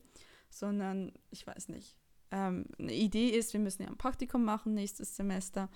sondern 0.49 1.13
ich 1.31 1.47
weiß 1.47 1.69
nicht. 1.69 1.99
Ähm, 2.31 2.67
eine 2.79 2.95
Idee 2.95 3.31
ist, 3.31 3.53
wir 3.53 3.61
müssen 3.61 3.83
ja 3.83 3.89
ein 3.89 3.99
Praktikum 3.99 4.45
machen 4.45 4.75
nächstes 4.75 5.17
Semester, 5.17 5.69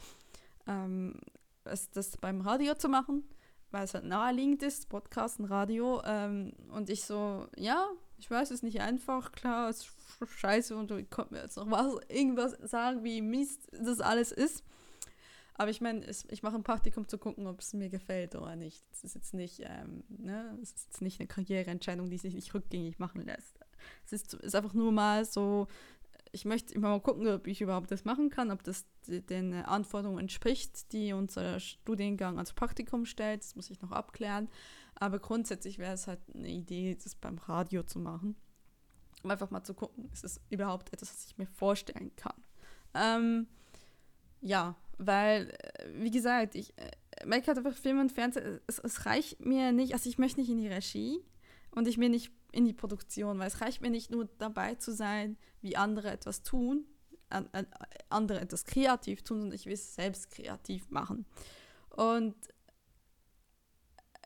ähm, 0.66 1.20
das 1.64 2.16
beim 2.18 2.40
Radio 2.40 2.74
zu 2.74 2.88
machen 2.88 3.24
weil 3.70 3.84
es 3.84 3.94
halt 3.94 4.04
naheliegend 4.04 4.62
ist, 4.62 4.88
Podcast 4.88 5.38
und 5.38 5.46
Radio. 5.46 6.02
Ähm, 6.04 6.52
und 6.70 6.90
ich 6.90 7.04
so, 7.04 7.46
ja, 7.56 7.88
ich 8.18 8.30
weiß, 8.30 8.50
es 8.50 8.56
ist 8.56 8.62
nicht 8.62 8.80
einfach, 8.80 9.32
klar, 9.32 9.68
es 9.68 9.82
ist 10.20 10.30
scheiße 10.38 10.76
und 10.76 10.90
du 10.90 11.04
konntest 11.04 11.32
mir 11.32 11.42
jetzt 11.42 11.56
noch 11.56 11.70
was, 11.70 11.94
irgendwas 12.08 12.52
sagen, 12.62 13.04
wie 13.04 13.22
Mist 13.22 13.68
das 13.72 14.00
alles 14.00 14.32
ist. 14.32 14.64
Aber 15.60 15.70
ich 15.70 15.82
meine, 15.82 16.06
ich 16.06 16.42
mache 16.42 16.54
ein 16.54 16.62
Praktikum 16.62 17.06
zu 17.06 17.18
gucken, 17.18 17.46
ob 17.46 17.60
es 17.60 17.74
mir 17.74 17.90
gefällt 17.90 18.34
oder 18.34 18.56
nicht. 18.56 18.82
Es 18.92 19.04
ist 19.04 19.14
jetzt 19.14 19.34
nicht, 19.34 19.60
ähm, 19.60 20.04
ne, 20.08 20.58
es 20.62 20.70
ist 20.72 20.86
jetzt 20.86 21.02
nicht 21.02 21.20
eine 21.20 21.26
Karriereentscheidung, 21.26 22.08
die 22.08 22.16
sich 22.16 22.32
nicht 22.34 22.54
rückgängig 22.54 22.98
machen 22.98 23.26
lässt. 23.26 23.60
Es 24.06 24.14
ist, 24.14 24.32
ist 24.32 24.54
einfach 24.54 24.72
nur 24.72 24.90
mal 24.90 25.26
so 25.26 25.68
ich 26.32 26.46
möchte 26.46 26.72
immer 26.72 26.88
mal 26.88 27.00
gucken, 27.02 27.28
ob 27.28 27.46
ich 27.46 27.60
überhaupt 27.60 27.90
das 27.90 28.06
machen 28.06 28.30
kann, 28.30 28.50
ob 28.50 28.62
das 28.62 28.86
den 29.06 29.52
Anforderungen 29.52 30.20
entspricht, 30.20 30.94
die 30.94 31.12
unser 31.12 31.60
Studiengang 31.60 32.38
als 32.38 32.54
Praktikum 32.54 33.04
stellt. 33.04 33.42
Das 33.42 33.54
muss 33.54 33.68
ich 33.68 33.82
noch 33.82 33.92
abklären. 33.92 34.48
Aber 34.94 35.18
grundsätzlich 35.18 35.78
wäre 35.78 35.92
es 35.92 36.06
halt 36.06 36.20
eine 36.32 36.48
Idee, 36.48 36.96
das 37.02 37.16
beim 37.16 37.36
Radio 37.36 37.82
zu 37.82 37.98
machen. 37.98 38.34
Um 39.22 39.30
einfach 39.30 39.50
mal 39.50 39.62
zu 39.62 39.74
gucken, 39.74 40.08
ist 40.10 40.24
es 40.24 40.40
überhaupt 40.48 40.90
etwas, 40.94 41.12
was 41.12 41.26
ich 41.26 41.36
mir 41.36 41.46
vorstellen 41.46 42.16
kann. 42.16 42.42
Ähm, 42.94 43.46
ja, 44.40 44.76
weil, 45.00 45.50
äh, 45.50 45.86
wie 45.94 46.10
gesagt, 46.10 46.54
ich 46.54 46.76
äh, 46.76 47.26
merke 47.26 47.48
halt 47.48 47.58
einfach 47.58 47.76
Film 47.76 48.00
und 48.00 48.12
Fernsehen, 48.12 48.60
es, 48.66 48.78
es 48.78 49.06
reicht 49.06 49.40
mir 49.40 49.72
nicht, 49.72 49.94
also 49.94 50.08
ich 50.08 50.18
möchte 50.18 50.40
nicht 50.40 50.50
in 50.50 50.58
die 50.58 50.68
Regie 50.68 51.24
und 51.70 51.88
ich 51.88 51.96
mir 51.96 52.10
nicht 52.10 52.30
in 52.52 52.66
die 52.66 52.74
Produktion, 52.74 53.38
weil 53.38 53.48
es 53.48 53.60
reicht 53.60 53.80
mir 53.80 53.90
nicht 53.90 54.10
nur 54.10 54.28
dabei 54.38 54.74
zu 54.74 54.92
sein, 54.92 55.38
wie 55.62 55.76
andere 55.76 56.10
etwas 56.10 56.42
tun, 56.42 56.84
an, 57.30 57.48
an, 57.52 57.66
andere 58.10 58.40
etwas 58.40 58.64
kreativ 58.64 59.22
tun, 59.22 59.40
sondern 59.40 59.56
ich 59.56 59.66
will 59.66 59.72
es 59.72 59.94
selbst 59.94 60.30
kreativ 60.30 60.90
machen. 60.90 61.24
Und 61.90 62.34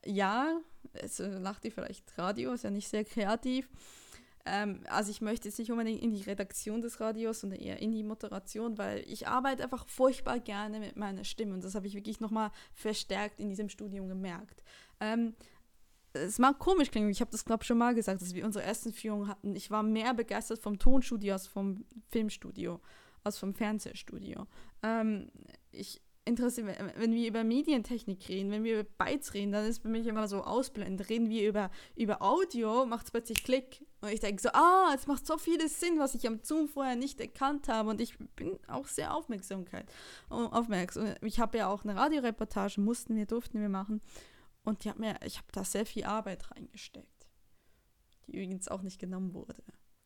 ja, 0.04 0.60
es 0.94 1.18
lacht 1.18 1.64
ihr 1.64 1.72
vielleicht 1.72 2.18
Radio, 2.18 2.52
ist 2.52 2.64
ja 2.64 2.70
nicht 2.70 2.88
sehr 2.88 3.04
kreativ. 3.04 3.68
Ähm, 4.46 4.80
also 4.88 5.10
ich 5.10 5.20
möchte 5.20 5.48
jetzt 5.48 5.58
nicht 5.58 5.70
unbedingt 5.70 6.02
in 6.02 6.12
die 6.12 6.22
Redaktion 6.22 6.82
des 6.82 7.00
Radios, 7.00 7.40
sondern 7.40 7.60
eher 7.60 7.80
in 7.80 7.92
die 7.92 8.02
Moderation, 8.02 8.76
weil 8.76 9.02
ich 9.08 9.26
arbeite 9.26 9.62
einfach 9.62 9.88
furchtbar 9.88 10.38
gerne 10.38 10.80
mit 10.80 10.96
meiner 10.96 11.24
Stimme 11.24 11.54
und 11.54 11.64
das 11.64 11.74
habe 11.74 11.86
ich 11.86 11.94
wirklich 11.94 12.20
nochmal 12.20 12.50
verstärkt 12.74 13.40
in 13.40 13.48
diesem 13.48 13.68
Studium 13.68 14.08
gemerkt. 14.08 14.62
Ähm, 15.00 15.34
es 16.12 16.38
mag 16.38 16.58
komisch 16.58 16.90
klingen, 16.90 17.10
ich 17.10 17.20
habe 17.20 17.30
das, 17.30 17.44
glaube 17.44 17.62
ich, 17.62 17.66
schon 17.66 17.78
mal 17.78 17.94
gesagt, 17.94 18.22
dass 18.22 18.34
wir 18.34 18.44
unsere 18.44 18.64
ersten 18.64 18.92
Führungen 18.92 19.28
hatten. 19.28 19.56
Ich 19.56 19.70
war 19.70 19.82
mehr 19.82 20.14
begeistert 20.14 20.60
vom 20.60 20.78
Tonstudio 20.78 21.32
als 21.32 21.46
vom 21.46 21.84
Filmstudio, 22.10 22.80
als 23.24 23.38
vom 23.38 23.54
Fernsehstudio. 23.54 24.46
Ähm, 24.82 25.30
ich 25.72 26.00
interessiere, 26.24 26.92
wenn 26.96 27.12
wir 27.12 27.28
über 27.28 27.44
Medientechnik 27.44 28.28
reden, 28.28 28.50
wenn 28.50 28.64
wir 28.64 28.80
über 28.80 28.88
Bytes 29.04 29.34
reden, 29.34 29.52
dann 29.52 29.66
ist 29.66 29.82
für 29.82 29.88
mich 29.88 30.06
immer 30.06 30.28
so 30.28 30.42
ausblendend. 30.42 31.08
Reden 31.08 31.28
wir 31.28 31.48
über, 31.48 31.70
über 31.96 32.22
Audio, 32.22 32.86
macht 32.86 33.06
es 33.06 33.10
plötzlich 33.10 33.42
Klick. 33.42 33.84
Und 34.04 34.12
ich 34.12 34.20
denke 34.20 34.42
so, 34.42 34.50
ah, 34.52 34.92
es 34.94 35.06
macht 35.06 35.26
so 35.26 35.38
vieles 35.38 35.80
Sinn, 35.80 35.98
was 35.98 36.14
ich 36.14 36.26
am 36.26 36.40
Zoom 36.42 36.68
vorher 36.68 36.94
nicht 36.94 37.20
erkannt 37.22 37.68
habe. 37.68 37.88
Und 37.88 38.02
ich 38.02 38.18
bin 38.36 38.58
auch 38.68 38.86
sehr 38.86 39.14
Aufmerksamkeit, 39.14 39.90
aufmerksam. 40.28 41.14
Ich 41.22 41.40
habe 41.40 41.56
ja 41.56 41.68
auch 41.68 41.84
eine 41.84 41.96
Radioreportage, 41.96 42.82
mussten 42.82 43.16
wir, 43.16 43.24
durften 43.24 43.62
wir 43.62 43.70
machen. 43.70 44.02
Und 44.62 44.84
die 44.84 44.90
hat 44.90 44.98
mir, 44.98 45.16
ich 45.24 45.38
habe 45.38 45.48
da 45.52 45.64
sehr 45.64 45.86
viel 45.86 46.04
Arbeit 46.04 46.50
reingesteckt, 46.50 47.26
die 48.26 48.32
übrigens 48.32 48.68
auch 48.68 48.82
nicht 48.82 48.98
genommen 48.98 49.32
wurde 49.32 49.54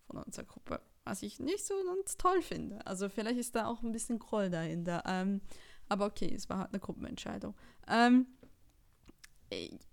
von 0.07 0.23
unserer 0.23 0.45
Gruppe, 0.45 0.81
was 1.05 1.23
ich 1.23 1.41
nicht 1.41 1.67
so 1.67 1.75
ganz 1.85 2.17
toll 2.17 2.41
finde. 2.41 2.87
Also 2.87 3.09
vielleicht 3.09 3.39
ist 3.39 3.57
da 3.57 3.67
auch 3.67 3.83
ein 3.83 3.93
bisschen 3.93 4.21
Groll 4.21 4.49
dahinter. 4.49 5.03
Ähm, 5.07 5.41
aber 5.89 6.07
okay, 6.07 6.33
es 6.33 6.49
war 6.49 6.59
halt 6.59 6.69
eine 6.69 6.81
Gruppenentscheidung. 6.81 7.57
Ähm, 7.89 8.27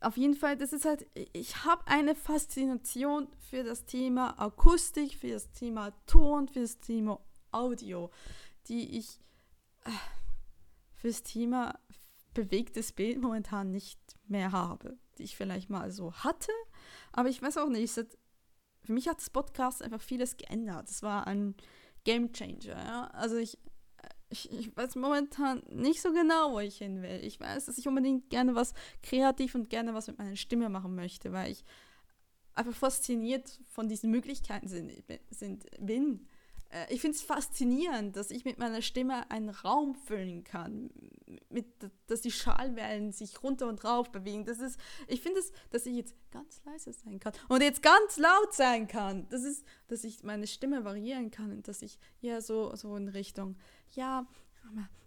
auf 0.01 0.17
jeden 0.17 0.35
Fall, 0.35 0.57
das 0.57 0.73
ist 0.73 0.85
halt, 0.85 1.05
ich 1.33 1.63
habe 1.63 1.87
eine 1.87 2.15
Faszination 2.15 3.27
für 3.49 3.63
das 3.63 3.85
Thema 3.85 4.39
Akustik, 4.39 5.15
für 5.15 5.29
das 5.29 5.51
Thema 5.51 5.91
Ton, 6.05 6.47
für 6.47 6.61
das 6.61 6.79
Thema 6.79 7.19
Audio, 7.51 8.11
die 8.67 8.97
ich 8.97 9.19
äh, 9.85 9.91
fürs 10.93 11.23
Thema 11.23 11.79
bewegtes 12.33 12.91
Bild 12.91 13.21
momentan 13.21 13.71
nicht 13.71 13.99
mehr 14.27 14.51
habe, 14.51 14.97
die 15.17 15.23
ich 15.23 15.35
vielleicht 15.35 15.69
mal 15.69 15.91
so 15.91 16.13
hatte. 16.13 16.51
Aber 17.13 17.29
ich 17.29 17.41
weiß 17.41 17.57
auch 17.57 17.69
nicht, 17.69 17.93
für 17.93 18.93
mich 18.93 19.07
hat 19.07 19.17
das 19.17 19.29
Podcast 19.29 19.81
einfach 19.81 20.01
vieles 20.01 20.37
geändert. 20.37 20.89
Es 20.89 21.01
war 21.01 21.27
ein 21.27 21.55
Game 22.03 22.33
Changer. 22.33 22.77
Ja? 22.77 23.07
Also 23.13 23.37
ich, 23.37 23.57
ich, 24.29 24.51
ich, 24.51 24.75
weiß 24.75 24.95
momentan 24.95 25.61
nicht 25.69 26.01
so 26.01 26.11
genau, 26.11 26.53
wo 26.53 26.59
ich 26.59 26.77
hin 26.77 27.01
will. 27.01 27.19
Ich 27.23 27.39
weiß, 27.39 27.65
dass 27.65 27.77
ich 27.77 27.87
unbedingt 27.87 28.29
gerne 28.29 28.55
was 28.55 28.73
kreativ 29.03 29.55
und 29.55 29.69
gerne 29.69 29.93
was 29.93 30.07
mit 30.07 30.17
meiner 30.17 30.35
Stimme 30.35 30.69
machen 30.69 30.95
möchte, 30.95 31.31
weil 31.31 31.51
ich 31.51 31.63
einfach 32.53 32.73
fasziniert 32.73 33.59
von 33.71 33.87
diesen 33.87 34.11
Möglichkeiten 34.11 34.67
sind, 34.67 34.91
sind 35.29 35.65
bin. 35.79 36.27
Äh, 36.69 36.93
ich 36.93 37.01
finde 37.01 37.15
es 37.15 37.23
faszinierend, 37.23 38.15
dass 38.15 38.31
ich 38.31 38.45
mit 38.45 38.57
meiner 38.57 38.81
Stimme 38.81 39.29
einen 39.29 39.49
Raum 39.49 39.95
füllen 39.95 40.43
kann, 40.43 40.89
mit, 41.49 41.67
dass 42.07 42.21
die 42.21 42.31
Schallwellen 42.31 43.11
sich 43.11 43.43
runter 43.43 43.67
und 43.67 43.83
rauf 43.83 44.11
bewegen. 44.11 44.45
Das 44.45 44.59
ist, 44.59 44.79
ich 45.07 45.21
finde 45.21 45.39
es, 45.39 45.51
dass 45.69 45.85
ich 45.85 45.95
jetzt 45.95 46.15
ganz 46.31 46.61
leise 46.65 46.93
sein 46.93 47.19
kann 47.19 47.33
und 47.49 47.61
jetzt 47.61 47.81
ganz 47.81 48.17
laut 48.17 48.53
sein 48.53 48.87
kann. 48.87 49.27
Das 49.29 49.43
ist, 49.43 49.65
dass 49.87 50.03
ich 50.03 50.23
meine 50.23 50.47
Stimme 50.47 50.83
variieren 50.83 51.31
kann 51.31 51.51
und 51.51 51.67
dass 51.67 51.81
ich 51.81 51.99
ja 52.21 52.41
so, 52.41 52.75
so 52.75 52.95
in 52.95 53.07
Richtung, 53.07 53.57
ja, 53.91 54.25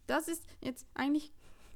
das 0.07 0.29
ist 0.29 0.43
jetzt 0.61 0.87
eigentlich, 0.95 1.33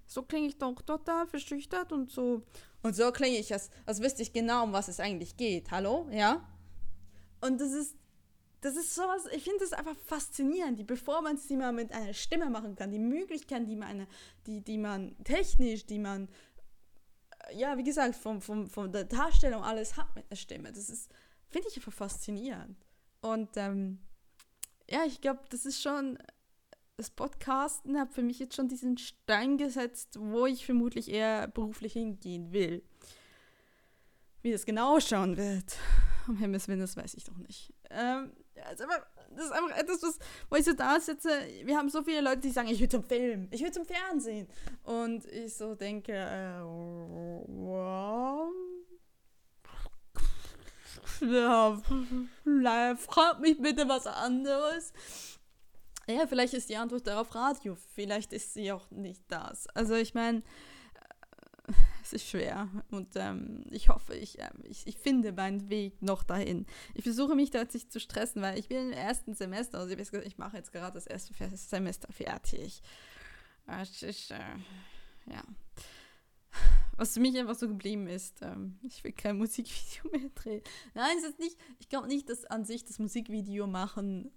so 0.07 0.23
klinge 0.23 0.49
ich 0.49 0.59
doch 0.59 0.81
total 0.83 1.27
verschüchtert 1.27 1.93
und 1.93 2.11
so. 2.11 2.43
Und 2.83 2.97
so 2.97 3.13
klinge 3.13 3.39
ich, 3.39 3.53
als, 3.53 3.71
als 3.87 4.03
wüsste 4.03 4.23
ich 4.23 4.33
genau, 4.33 4.65
um 4.65 4.73
was 4.73 4.89
es 4.89 5.01
eigentlich 5.01 5.37
geht. 5.37 5.71
Hallo? 5.71 6.09
Ja? 6.11 6.47
Und 7.41 7.61
das 7.61 7.73
ist 7.73 7.97
das 8.63 8.77
ist 8.77 8.95
sowas, 8.95 9.27
ich 9.33 9.43
finde 9.43 9.59
das 9.59 9.73
einfach 9.73 9.97
faszinierend, 10.07 10.79
die 10.79 10.85
Performance, 10.85 11.49
die 11.49 11.57
man 11.57 11.75
mit 11.75 11.93
einer 11.93 12.15
Stimme 12.15 12.49
machen 12.49 12.77
kann, 12.77 12.93
die 12.93 12.99
Möglichkeiten, 13.01 13.67
die 13.67 13.75
man, 13.75 13.89
eine, 13.89 14.07
die, 14.47 14.61
die 14.61 14.79
man 14.79 15.17
technisch, 15.25 15.85
die 15.85 15.99
man, 15.99 16.29
äh, 17.49 17.59
ja, 17.59 17.77
wie 17.77 17.83
gesagt, 17.83 18.15
von, 18.15 18.41
von, 18.41 18.69
von 18.69 18.93
der 18.93 19.03
Darstellung 19.03 19.65
alles 19.65 19.97
hat 19.97 20.15
mit 20.15 20.31
der 20.31 20.37
Stimme. 20.37 20.73
Das 20.73 20.89
ist, 20.89 21.11
finde 21.49 21.69
ich 21.69 21.77
einfach 21.77 21.93
faszinierend. 21.93 22.77
Und 23.21 23.51
ähm, 23.57 23.99
ja, 24.89 25.05
ich 25.07 25.21
glaube, 25.21 25.41
das 25.51 25.67
ist 25.67 25.83
schon, 25.83 26.17
das 26.97 27.11
Podcasten 27.11 27.99
hat 27.99 28.13
für 28.13 28.23
mich 28.23 28.39
jetzt 28.39 28.55
schon 28.55 28.69
diesen 28.69 28.99
Stein 28.99 29.59
gesetzt, 29.59 30.19
wo 30.21 30.47
ich 30.47 30.65
vermutlich 30.67 31.11
eher 31.11 31.49
beruflich 31.49 31.95
hingehen 31.95 32.53
will. 32.53 32.83
Wie 34.43 34.53
das 34.53 34.67
genau 34.67 34.97
ausschauen 34.97 35.37
wird, 35.37 35.77
um 36.29 36.37
Himmels 36.37 36.69
Willen, 36.69 36.81
das 36.81 36.97
weiß 36.97 37.15
ich 37.15 37.25
doch 37.25 37.37
nicht. 37.39 37.73
Ähm, 37.91 38.33
das 38.55 38.75
ist, 38.75 39.53
einfach, 39.53 39.77
etwas, 39.77 40.03
was, 40.03 40.19
wo 40.51 40.57
ich 40.57 40.65
so 40.65 40.73
da 40.75 41.01
sitze. 41.01 41.29
Wir 41.65 41.77
haben 41.77 41.89
so 41.89 42.03
viele 42.03 42.21
Leute, 42.21 42.41
die 42.41 42.51
sagen, 42.51 42.69
ich 42.69 42.81
will 42.81 42.89
zum 42.89 43.05
Film, 43.05 43.49
ich 43.51 43.63
will 43.63 43.73
zum 43.73 43.85
Fernsehen. 43.85 44.49
Und 44.83 45.25
ich 45.27 45.55
so 45.55 45.75
denke, 45.75 46.13
äh, 46.13 46.61
wow. 46.61 48.51
Ja, 51.21 51.77
frag 52.97 53.41
mich 53.41 53.61
bitte 53.61 53.89
was 53.89 54.07
anderes. 54.07 54.93
Ja, 56.13 56.27
vielleicht 56.27 56.55
ist 56.55 56.69
die 56.69 56.77
Antwort 56.77 57.07
darauf 57.07 57.35
Radio, 57.35 57.75
vielleicht 57.95 58.33
ist 58.33 58.53
sie 58.53 58.71
auch 58.71 58.91
nicht 58.91 59.23
das. 59.29 59.67
Also 59.69 59.95
ich 59.95 60.13
meine, 60.13 60.39
äh, 61.69 61.73
es 62.03 62.13
ist 62.13 62.29
schwer 62.29 62.69
und 62.91 63.17
ähm, 63.17 63.65
ich 63.71 63.89
hoffe, 63.89 64.15
ich, 64.15 64.39
äh, 64.39 64.51
ich, 64.65 64.87
ich, 64.87 64.99
finde 64.99 65.33
meinen 65.33 65.71
Weg 65.71 66.03
noch 66.03 66.23
dahin. 66.23 66.67
Ich 66.95 67.05
versuche 67.05 67.35
mich 67.35 67.51
da 67.51 67.61
jetzt 67.61 67.75
nicht 67.75 67.91
zu 67.91 67.99
stressen, 67.99 68.43
weil 68.43 68.59
ich 68.59 68.69
bin 68.69 68.89
im 68.89 68.93
ersten 68.93 69.35
Semester, 69.35 69.79
also 69.79 69.95
ich, 69.95 70.13
ich 70.13 70.39
mache 70.39 70.59
jetzt 70.59 70.73
gerade 70.73 70.95
das 70.95 71.07
erste 71.07 71.33
Semester 71.57 72.13
fertig. 72.13 72.83
Es 73.67 74.03
ist, 74.03 74.31
äh, 74.33 74.57
ja. 75.27 75.43
Was 76.99 77.15
für 77.15 77.21
mich 77.21 77.39
einfach 77.39 77.55
so 77.55 77.69
geblieben 77.69 78.07
ist, 78.07 78.43
ähm, 78.43 78.79
ich 78.83 79.03
will 79.03 79.13
kein 79.13 79.39
Musikvideo 79.39 80.11
mehr 80.11 80.31
drehen. 80.35 80.63
Nein, 80.95 81.17
es 81.19 81.25
ist 81.25 81.39
nicht, 81.39 81.57
ich 81.79 81.89
glaube 81.89 82.09
nicht, 82.09 82.29
dass 82.29 82.45
an 82.45 82.67
sich 82.67 82.85
das 82.85 82.99
Musikvideo 82.99 83.67
machen 83.67 84.31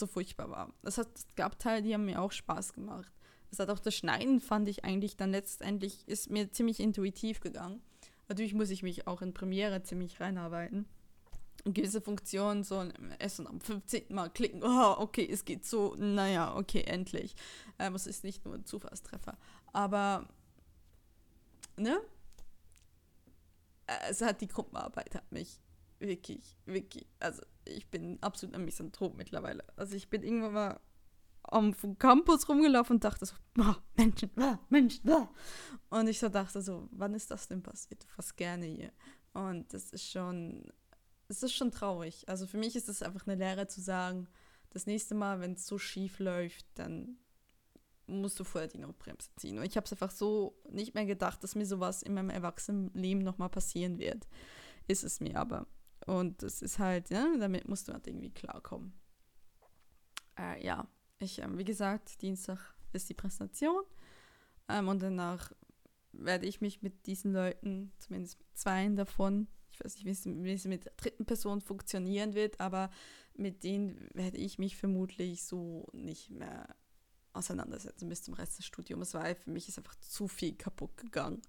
so 0.00 0.06
furchtbar 0.06 0.50
war. 0.50 0.72
Es, 0.82 0.98
hat, 0.98 1.08
es 1.14 1.26
gab 1.34 1.58
Teile, 1.58 1.82
die 1.82 1.94
haben 1.94 2.04
mir 2.04 2.20
auch 2.20 2.32
Spaß 2.32 2.72
gemacht. 2.72 3.12
Es 3.50 3.58
hat 3.58 3.68
auch 3.68 3.78
das 3.78 3.94
Schneiden, 3.94 4.40
fand 4.40 4.68
ich 4.68 4.84
eigentlich 4.84 5.16
dann 5.16 5.30
letztendlich, 5.30 6.08
ist 6.08 6.30
mir 6.30 6.50
ziemlich 6.50 6.80
intuitiv 6.80 7.40
gegangen. 7.40 7.82
Natürlich 8.28 8.54
muss 8.54 8.70
ich 8.70 8.82
mich 8.82 9.06
auch 9.06 9.20
in 9.20 9.34
Premiere 9.34 9.82
ziemlich 9.82 10.20
reinarbeiten. 10.20 10.86
Und 11.64 11.74
gewisse 11.74 12.00
Funktionen, 12.00 12.64
so 12.64 12.82
Essen 13.18 13.46
am 13.46 13.60
15. 13.60 14.06
Mal 14.08 14.30
klicken, 14.30 14.62
oh, 14.64 14.96
okay, 14.98 15.28
es 15.30 15.44
geht 15.44 15.66
so, 15.66 15.94
naja, 15.96 16.56
okay, 16.56 16.82
endlich. 16.82 17.34
Ähm, 17.78 17.94
es 17.94 18.06
ist 18.06 18.24
nicht 18.24 18.44
nur 18.44 18.54
ein 18.54 18.64
Zufallstreffer. 18.64 19.36
Aber, 19.72 20.26
ne? 21.76 22.00
Äh, 23.86 24.10
es 24.10 24.22
hat 24.22 24.40
die 24.40 24.48
Gruppenarbeit, 24.48 25.14
hat 25.14 25.30
mich 25.30 25.60
wirklich, 26.02 26.56
wirklich, 26.66 27.06
also 27.20 27.42
ich 27.64 27.88
bin 27.90 28.18
absolut 28.22 28.54
ein 28.54 28.64
Misanthrop 28.64 29.16
mittlerweile. 29.16 29.64
Also 29.76 29.94
ich 29.94 30.08
bin 30.10 30.22
irgendwann 30.22 30.52
mal 30.52 30.80
am 31.42 31.74
Campus 31.98 32.48
rumgelaufen 32.48 32.96
und 32.96 33.04
dachte 33.04 33.26
so, 33.26 33.34
oh, 33.58 33.74
Menschen, 33.96 34.30
oh, 34.36 34.56
Menschen, 34.68 35.10
oh. 35.10 35.28
Und 35.90 36.08
ich 36.08 36.18
so 36.18 36.28
dachte 36.28 36.62
so, 36.62 36.88
wann 36.92 37.14
ist 37.14 37.30
das 37.30 37.48
denn 37.48 37.62
passiert? 37.62 38.04
Fast 38.04 38.36
gerne 38.36 38.66
hier. 38.66 38.92
Und 39.32 39.72
das 39.72 39.90
ist 39.90 40.10
schon, 40.10 40.72
es 41.28 41.42
ist 41.42 41.54
schon 41.54 41.70
traurig. 41.70 42.28
Also 42.28 42.46
für 42.46 42.58
mich 42.58 42.76
ist 42.76 42.88
es 42.88 43.02
einfach 43.02 43.26
eine 43.26 43.36
Lehre 43.36 43.66
zu 43.66 43.80
sagen, 43.80 44.28
das 44.70 44.86
nächste 44.86 45.14
Mal, 45.14 45.40
wenn 45.40 45.52
es 45.52 45.66
so 45.66 45.78
schief 45.78 46.18
läuft, 46.18 46.66
dann 46.74 47.18
musst 48.06 48.38
du 48.40 48.44
vorher 48.44 48.68
die 48.68 48.78
Notbremse 48.78 49.30
ziehen. 49.36 49.58
Und 49.58 49.64
ich 49.64 49.76
habe 49.76 49.84
es 49.84 49.92
einfach 49.92 50.10
so 50.10 50.58
nicht 50.70 50.94
mehr 50.94 51.06
gedacht, 51.06 51.42
dass 51.42 51.54
mir 51.54 51.66
sowas 51.66 52.02
in 52.02 52.14
meinem 52.14 52.30
Erwachsenenleben 52.30 53.22
nochmal 53.22 53.48
passieren 53.48 53.98
wird. 53.98 54.26
Ist 54.88 55.04
es 55.04 55.20
mir 55.20 55.38
aber. 55.38 55.66
Und 56.06 56.42
das 56.42 56.62
ist 56.62 56.78
halt, 56.78 57.10
ja, 57.10 57.26
damit 57.38 57.68
musst 57.68 57.88
du 57.88 57.92
halt 57.92 58.06
irgendwie 58.06 58.30
klarkommen. 58.30 58.92
Äh, 60.38 60.64
ja, 60.64 60.86
ich, 61.18 61.38
ähm, 61.38 61.58
wie 61.58 61.64
gesagt, 61.64 62.20
Dienstag 62.22 62.74
ist 62.92 63.08
die 63.08 63.14
Präsentation. 63.14 63.82
Ähm, 64.68 64.88
und 64.88 65.02
danach 65.02 65.52
werde 66.12 66.46
ich 66.46 66.60
mich 66.60 66.82
mit 66.82 67.06
diesen 67.06 67.32
Leuten, 67.32 67.92
zumindest 67.98 68.38
mit 68.38 68.48
zweien 68.56 68.96
davon, 68.96 69.48
ich 69.72 69.82
weiß 69.82 69.94
nicht, 69.96 70.04
wie 70.04 70.52
es, 70.52 70.64
mit 70.66 70.84
der 70.84 70.92
dritten 70.96 71.24
Person 71.24 71.60
funktionieren 71.60 72.34
wird, 72.34 72.60
aber 72.60 72.90
mit 73.34 73.64
denen 73.64 74.08
werde 74.12 74.36
ich 74.36 74.58
mich 74.58 74.76
vermutlich 74.76 75.44
so 75.44 75.88
nicht 75.92 76.30
mehr 76.30 76.76
auseinandersetzen 77.32 78.08
bis 78.10 78.22
zum 78.22 78.34
Rest 78.34 78.58
des 78.58 78.66
Studiums. 78.66 79.14
War 79.14 79.34
für 79.34 79.50
mich 79.50 79.68
ist 79.68 79.78
einfach 79.78 79.94
zu 79.96 80.28
viel 80.28 80.54
kaputt 80.54 80.96
gegangen. 80.98 81.40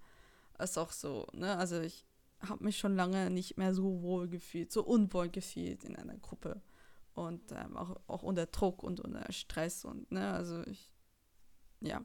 Ist 0.57 0.77
auch 0.77 0.91
so, 0.91 1.27
ne? 1.33 1.57
Also 1.57 1.81
ich 1.81 2.05
habe 2.47 2.63
mich 2.63 2.77
schon 2.77 2.95
lange 2.95 3.29
nicht 3.29 3.57
mehr 3.57 3.73
so 3.73 4.01
wohl 4.01 4.27
gefühlt, 4.27 4.71
so 4.71 4.83
unwohl 4.83 5.29
gefühlt 5.29 5.83
in 5.83 5.95
einer 5.95 6.17
Gruppe. 6.17 6.61
Und 7.13 7.51
ähm, 7.51 7.77
auch, 7.77 7.99
auch 8.07 8.23
unter 8.23 8.47
Druck 8.47 8.83
und 8.83 8.99
unter 8.99 9.31
Stress 9.31 9.85
und, 9.85 10.11
ne, 10.11 10.33
also 10.33 10.63
ich, 10.65 10.91
ja, 11.79 12.03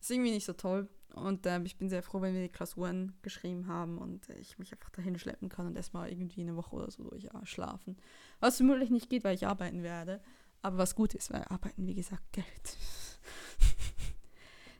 ist 0.00 0.10
irgendwie 0.10 0.30
nicht 0.30 0.46
so 0.46 0.52
toll. 0.52 0.88
Und 1.14 1.46
ähm, 1.46 1.64
ich 1.64 1.76
bin 1.78 1.88
sehr 1.88 2.02
froh, 2.02 2.20
wenn 2.20 2.34
wir 2.34 2.42
die 2.42 2.52
Klausuren 2.52 3.14
geschrieben 3.22 3.66
haben 3.66 3.98
und 3.98 4.28
ich 4.28 4.58
mich 4.58 4.72
einfach 4.72 4.90
dahin 4.90 5.18
schleppen 5.18 5.48
kann 5.48 5.66
und 5.66 5.76
erstmal 5.76 6.10
irgendwie 6.10 6.42
eine 6.42 6.54
Woche 6.54 6.76
oder 6.76 6.90
so 6.90 7.02
durchschlafen. 7.02 7.96
Was 8.40 8.58
vermutlich 8.58 8.90
nicht 8.90 9.10
geht, 9.10 9.24
weil 9.24 9.34
ich 9.34 9.46
arbeiten 9.46 9.82
werde. 9.82 10.20
Aber 10.62 10.78
was 10.78 10.94
gut 10.94 11.14
ist, 11.14 11.32
weil 11.32 11.44
arbeiten, 11.44 11.86
wie 11.86 11.94
gesagt, 11.94 12.22
Geld. 12.32 12.76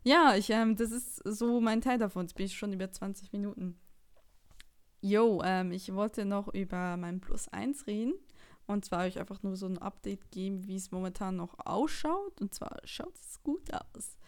ja, 0.05 0.35
ich, 0.37 0.51
ähm, 0.51 0.77
das 0.77 0.93
ist 0.93 1.17
so 1.25 1.61
mein 1.61 1.81
Teil 1.81 1.99
davon. 1.99 2.27
Jetzt 2.27 2.35
bin 2.35 2.47
ich 2.47 2.57
schon 2.57 2.73
über 2.73 2.91
20 2.91 3.33
Minuten. 3.33 3.79
Jo, 5.01 5.43
ähm, 5.45 5.73
ich 5.73 5.95
wollte 5.95 6.25
noch 6.25 6.53
über 6.53 6.97
mein 6.97 7.21
Plus 7.21 7.49
1 7.49 7.87
reden. 7.87 8.15
Und 8.67 8.85
zwar 8.85 9.05
euch 9.05 9.19
einfach 9.19 9.43
nur 9.43 9.57
so 9.57 9.67
ein 9.67 9.79
Update 9.79 10.31
geben, 10.31 10.67
wie 10.67 10.77
es 10.77 10.91
momentan 10.91 11.37
noch 11.37 11.55
ausschaut. 11.65 12.41
Und 12.41 12.55
zwar 12.55 12.77
schaut 12.85 13.15
es 13.15 13.43
gut 13.43 13.73
aus. 13.73 14.19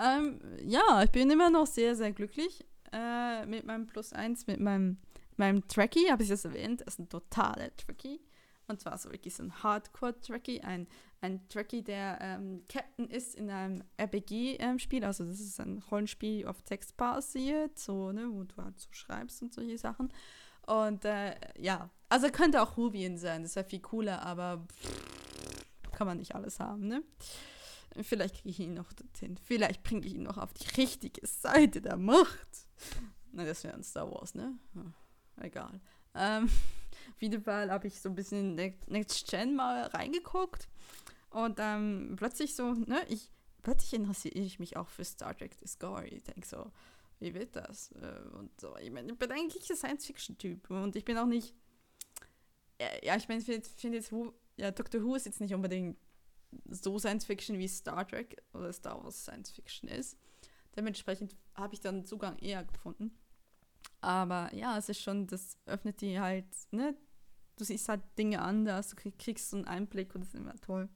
Ähm, 0.00 0.40
ja, 0.62 1.02
ich 1.02 1.10
bin 1.10 1.30
immer 1.30 1.50
noch 1.50 1.66
sehr, 1.66 1.94
sehr 1.94 2.12
glücklich 2.12 2.64
äh, 2.92 3.44
mit 3.44 3.66
meinem 3.66 3.86
Plus 3.86 4.12
1, 4.12 4.46
mit 4.46 4.60
meinem, 4.60 4.96
meinem 5.36 5.66
Tracky, 5.68 6.06
habe 6.08 6.22
ich 6.22 6.30
das 6.30 6.44
erwähnt. 6.44 6.80
Das 6.80 6.94
ist 6.94 7.00
ein 7.00 7.08
totaler 7.08 7.76
Tracky. 7.76 8.20
Und 8.68 8.80
zwar 8.80 8.96
so 8.96 9.10
wirklich 9.10 9.34
so 9.34 9.42
ein 9.42 9.62
Hardcore-Tracky, 9.62 10.60
ein, 10.60 10.86
ein 11.22 11.48
Tracky, 11.48 11.82
der 11.82 12.18
ähm, 12.20 12.64
Captain 12.68 13.08
ist 13.08 13.36
in 13.36 13.48
einem 13.48 13.84
RPG-Spiel. 13.96 15.02
Ähm, 15.02 15.06
also 15.06 15.24
das 15.24 15.40
ist 15.40 15.60
ein 15.60 15.78
Rollenspiel 15.90 16.46
auf 16.46 16.62
Text 16.62 16.96
basiert, 16.96 17.78
so, 17.78 18.10
ne, 18.10 18.28
wo 18.30 18.42
du 18.42 18.56
halt 18.56 18.78
so 18.78 18.88
schreibst 18.90 19.40
und 19.40 19.54
solche 19.54 19.78
Sachen. 19.78 20.12
Und 20.66 21.04
äh, 21.04 21.36
ja, 21.56 21.90
also 22.08 22.28
könnte 22.28 22.60
auch 22.60 22.76
Rubien 22.76 23.18
sein, 23.18 23.42
das 23.42 23.54
wäre 23.54 23.68
viel 23.68 23.80
cooler, 23.80 24.22
aber 24.22 24.66
pff, 24.68 25.64
kann 25.92 26.08
man 26.08 26.18
nicht 26.18 26.34
alles 26.34 26.58
haben, 26.60 26.88
ne? 26.88 27.02
Vielleicht 28.02 28.36
kriege 28.36 28.48
ich 28.48 28.60
ihn 28.60 28.74
noch 28.74 28.92
dorthin. 28.92 29.36
Vielleicht 29.36 29.82
bringe 29.82 30.06
ich 30.06 30.14
ihn 30.14 30.22
noch 30.22 30.38
auf 30.38 30.54
die 30.54 30.80
richtige 30.80 31.24
Seite 31.26 31.82
der 31.82 31.98
Macht. 31.98 32.66
Na, 33.32 33.44
das 33.44 33.62
wäre 33.64 33.74
ein 33.74 33.84
Star 33.84 34.10
Wars, 34.10 34.34
ne? 34.34 34.54
Hm, 34.72 34.92
egal. 35.40 35.80
Ähm, 36.14 36.44
auf 37.14 37.22
jeden 37.22 37.42
Fall 37.42 37.70
habe 37.70 37.86
ich 37.86 38.00
so 38.00 38.08
ein 38.08 38.14
bisschen 38.14 38.58
in 38.58 38.74
Next 38.86 39.30
Gen 39.30 39.54
mal 39.54 39.84
reingeguckt 39.84 40.68
und 41.32 41.58
ähm, 41.60 42.14
plötzlich 42.16 42.54
so, 42.54 42.72
ne, 42.72 43.04
ich, 43.08 43.30
plötzlich 43.62 43.94
interessiere 43.94 44.34
ich 44.34 44.58
mich 44.58 44.76
auch 44.76 44.88
für 44.88 45.04
Star 45.04 45.36
Trek 45.36 45.58
Discovery. 45.58 46.08
Ich 46.08 46.24
denke 46.24 46.46
so, 46.46 46.70
wie 47.20 47.34
wird 47.34 47.56
das? 47.56 47.92
Äh, 47.92 48.20
und 48.38 48.60
so, 48.60 48.76
ich 48.76 48.90
meine, 48.90 49.12
ich 49.12 49.18
bin 49.18 49.30
eigentlich 49.30 49.70
ein 49.70 49.76
Science-Fiction-Typ 49.76 50.70
und 50.70 50.96
ich 50.96 51.04
bin 51.04 51.16
auch 51.18 51.26
nicht, 51.26 51.54
ja, 53.02 53.16
ich 53.16 53.28
meine, 53.28 53.40
ich 53.40 53.46
finde 53.46 53.68
find 53.68 53.94
jetzt, 53.94 54.12
ja, 54.56 54.70
Doctor 54.70 55.02
Who 55.02 55.14
ist 55.14 55.26
jetzt 55.26 55.40
nicht 55.40 55.54
unbedingt 55.54 55.96
so 56.68 56.98
Science-Fiction 56.98 57.58
wie 57.58 57.68
Star 57.68 58.06
Trek 58.06 58.42
oder 58.52 58.72
Star 58.72 59.02
Wars 59.02 59.22
Science-Fiction 59.22 59.88
ist. 59.88 60.18
Dementsprechend 60.76 61.36
habe 61.54 61.74
ich 61.74 61.80
dann 61.80 62.04
Zugang 62.04 62.38
eher 62.38 62.64
gefunden. 62.64 63.16
Aber 64.00 64.52
ja, 64.54 64.76
es 64.76 64.88
ist 64.88 65.00
schon, 65.00 65.26
das 65.26 65.58
öffnet 65.66 66.00
die 66.00 66.18
halt, 66.18 66.46
ne? 66.70 66.96
Du 67.56 67.64
siehst 67.64 67.88
halt 67.88 68.02
Dinge 68.18 68.40
anders, 68.40 68.88
du 68.88 68.96
kriegst 68.96 69.50
so 69.50 69.56
einen 69.56 69.66
Einblick 69.66 70.14
und 70.14 70.22
das 70.22 70.28
ist 70.28 70.40
immer 70.40 70.56
toll. 70.56 70.88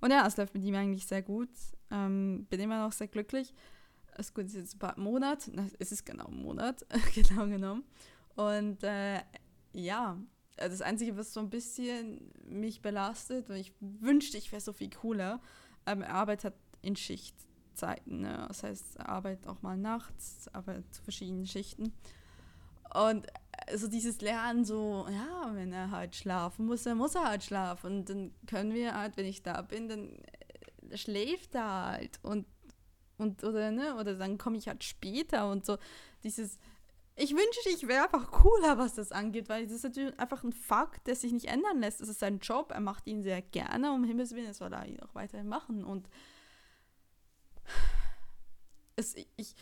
Und 0.00 0.10
ja, 0.10 0.26
es 0.26 0.36
läuft 0.36 0.54
mit 0.54 0.64
ihm 0.64 0.74
eigentlich 0.74 1.06
sehr 1.06 1.22
gut. 1.22 1.50
Ähm, 1.90 2.46
bin 2.50 2.60
immer 2.60 2.84
noch 2.84 2.92
sehr 2.92 3.08
glücklich. 3.08 3.52
Es 4.16 4.30
ist 4.30 4.54
jetzt 4.54 4.74
ein 4.74 4.78
paar 4.78 4.98
Monate, 4.98 5.52
es 5.78 5.92
ist 5.92 6.04
genau 6.04 6.26
ein 6.26 6.42
Monat, 6.42 6.84
genau 7.14 7.46
genommen. 7.46 7.84
Und 8.34 8.82
äh, 8.82 9.20
ja, 9.72 10.18
das 10.56 10.82
Einzige, 10.82 11.16
was 11.16 11.32
so 11.32 11.40
ein 11.40 11.50
bisschen 11.50 12.32
mich 12.44 12.82
belastet, 12.82 13.48
und 13.48 13.56
ich 13.56 13.72
wünschte, 13.80 14.36
ich 14.36 14.50
wäre 14.50 14.60
so 14.60 14.72
viel 14.72 14.90
cooler, 14.90 15.40
ähm, 15.86 16.02
er 16.02 16.14
arbeitet 16.14 16.54
in 16.82 16.96
Schichtzeiten. 16.96 18.22
Ne? 18.22 18.44
Das 18.48 18.62
heißt, 18.62 19.00
arbeitet 19.00 19.46
auch 19.46 19.62
mal 19.62 19.76
nachts, 19.76 20.48
aber 20.52 20.82
zu 20.90 21.02
verschiedenen 21.02 21.46
Schichten. 21.46 21.92
Und 22.94 23.26
also 23.70 23.88
dieses 23.88 24.20
Lernen 24.20 24.64
so, 24.64 25.06
ja, 25.10 25.50
wenn 25.54 25.72
er 25.72 25.90
halt 25.90 26.16
schlafen 26.16 26.66
muss, 26.66 26.82
dann 26.82 26.98
muss 26.98 27.14
er 27.14 27.24
halt 27.24 27.42
schlafen. 27.42 27.98
Und 27.98 28.10
dann 28.10 28.34
können 28.46 28.74
wir 28.74 28.94
halt, 28.94 29.16
wenn 29.16 29.26
ich 29.26 29.42
da 29.42 29.62
bin, 29.62 29.88
dann 29.88 30.18
äh, 30.90 30.96
schläft 30.96 31.54
er 31.54 31.86
halt. 31.86 32.18
Und, 32.22 32.46
und 33.16 33.44
oder, 33.44 33.70
ne, 33.70 33.96
oder 33.96 34.14
dann 34.14 34.38
komme 34.38 34.56
ich 34.56 34.68
halt 34.68 34.84
später 34.84 35.50
und 35.50 35.64
so. 35.66 35.78
Dieses, 36.24 36.58
ich 37.16 37.32
wünschte, 37.32 37.70
ich 37.70 37.88
wäre 37.88 38.04
einfach 38.04 38.30
cooler, 38.30 38.78
was 38.78 38.94
das 38.94 39.12
angeht, 39.12 39.48
weil 39.48 39.64
das 39.64 39.76
ist 39.76 39.84
natürlich 39.84 40.18
einfach 40.18 40.44
ein 40.44 40.52
Fakt, 40.52 41.06
der 41.06 41.16
sich 41.16 41.32
nicht 41.32 41.46
ändern 41.46 41.80
lässt. 41.80 42.00
Das 42.00 42.08
ist 42.08 42.20
sein 42.20 42.38
Job, 42.38 42.70
er 42.72 42.80
macht 42.80 43.06
ihn 43.06 43.22
sehr 43.22 43.42
gerne, 43.42 43.92
um 43.92 44.04
Himmels 44.04 44.34
Willen, 44.34 44.54
soll 44.54 44.72
er 44.72 44.86
auch 45.04 45.14
weiterhin 45.14 45.48
machen. 45.48 45.84
Und 45.84 46.08
es, 48.96 49.14
ich, 49.36 49.54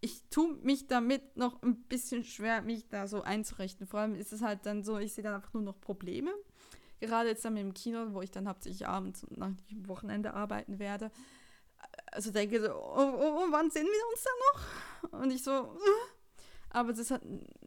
ich 0.00 0.22
tue 0.30 0.54
mich 0.62 0.86
damit 0.86 1.36
noch 1.36 1.62
ein 1.62 1.82
bisschen 1.84 2.24
schwer, 2.24 2.62
mich 2.62 2.88
da 2.88 3.08
so 3.08 3.22
einzurichten. 3.22 3.86
Vor 3.86 4.00
allem 4.00 4.14
ist 4.14 4.32
es 4.32 4.42
halt 4.42 4.66
dann 4.66 4.82
so, 4.82 4.98
ich 4.98 5.14
sehe 5.14 5.24
dann 5.24 5.34
einfach 5.34 5.54
nur 5.54 5.62
noch 5.62 5.80
Probleme. 5.80 6.30
Gerade 7.00 7.28
jetzt 7.28 7.44
dann 7.44 7.54
mit 7.54 7.62
dem 7.62 7.74
Kino, 7.74 8.12
wo 8.12 8.22
ich 8.22 8.30
dann 8.30 8.48
hauptsächlich 8.48 8.86
abends 8.86 9.24
und 9.24 9.36
nach 9.36 9.50
dem 9.70 9.88
Wochenende 9.88 10.34
arbeiten 10.34 10.78
werde. 10.78 11.10
Also 12.12 12.30
denke 12.30 12.60
so, 12.60 12.72
oh, 12.72 12.96
oh, 12.96 13.38
oh, 13.38 13.46
wann 13.50 13.70
sehen 13.70 13.86
wir 13.86 14.08
uns 14.10 14.24
da 14.24 15.10
noch? 15.10 15.22
Und 15.22 15.30
ich 15.30 15.42
so, 15.42 15.50
äh. 15.50 16.36
aber 16.70 16.92
das 16.92 17.10
hat, 17.10 17.22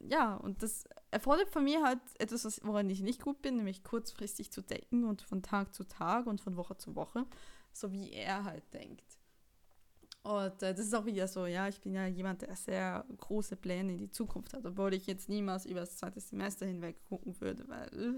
ja, 0.10 0.36
und 0.36 0.64
das 0.64 0.86
erfordert 1.12 1.50
von 1.50 1.64
mir 1.64 1.84
halt 1.84 2.00
etwas, 2.18 2.60
woran 2.64 2.90
ich 2.90 3.02
nicht 3.02 3.22
gut 3.22 3.42
bin, 3.42 3.58
nämlich 3.58 3.84
kurzfristig 3.84 4.52
zu 4.52 4.62
denken 4.62 5.06
und 5.06 5.22
von 5.22 5.44
Tag 5.44 5.74
zu 5.74 5.84
Tag 5.84 6.26
und 6.26 6.42
von 6.42 6.58
Woche 6.58 6.78
zu 6.78 6.96
Woche, 6.96 7.26
so 7.72 7.92
wie 7.92 8.12
er 8.12 8.44
halt 8.44 8.74
denkt. 8.74 9.19
Und 10.24 10.62
äh, 10.64 10.74
das 10.74 10.80
ist 10.86 10.94
auch 10.94 11.06
wieder 11.06 11.28
so, 11.28 11.46
ja, 11.46 11.68
ich 11.68 11.80
bin 11.82 11.94
ja 11.94 12.06
jemand, 12.06 12.42
der 12.42 12.56
sehr 12.56 13.06
große 13.18 13.56
Pläne 13.56 13.94
in 13.94 13.98
die 13.98 14.12
Zukunft 14.12 14.54
hat, 14.54 14.66
obwohl 14.66 14.94
ich 14.94 15.08
jetzt 15.08 15.30
niemals 15.30 15.66
über 15.66 15.80
das 15.80 15.98
zweite 15.98 16.20
Semester 16.20 16.66
hinweg 16.66 17.02
gucken 17.08 17.40
würde, 17.40 17.68
weil 17.68 17.88
äh, 17.88 18.14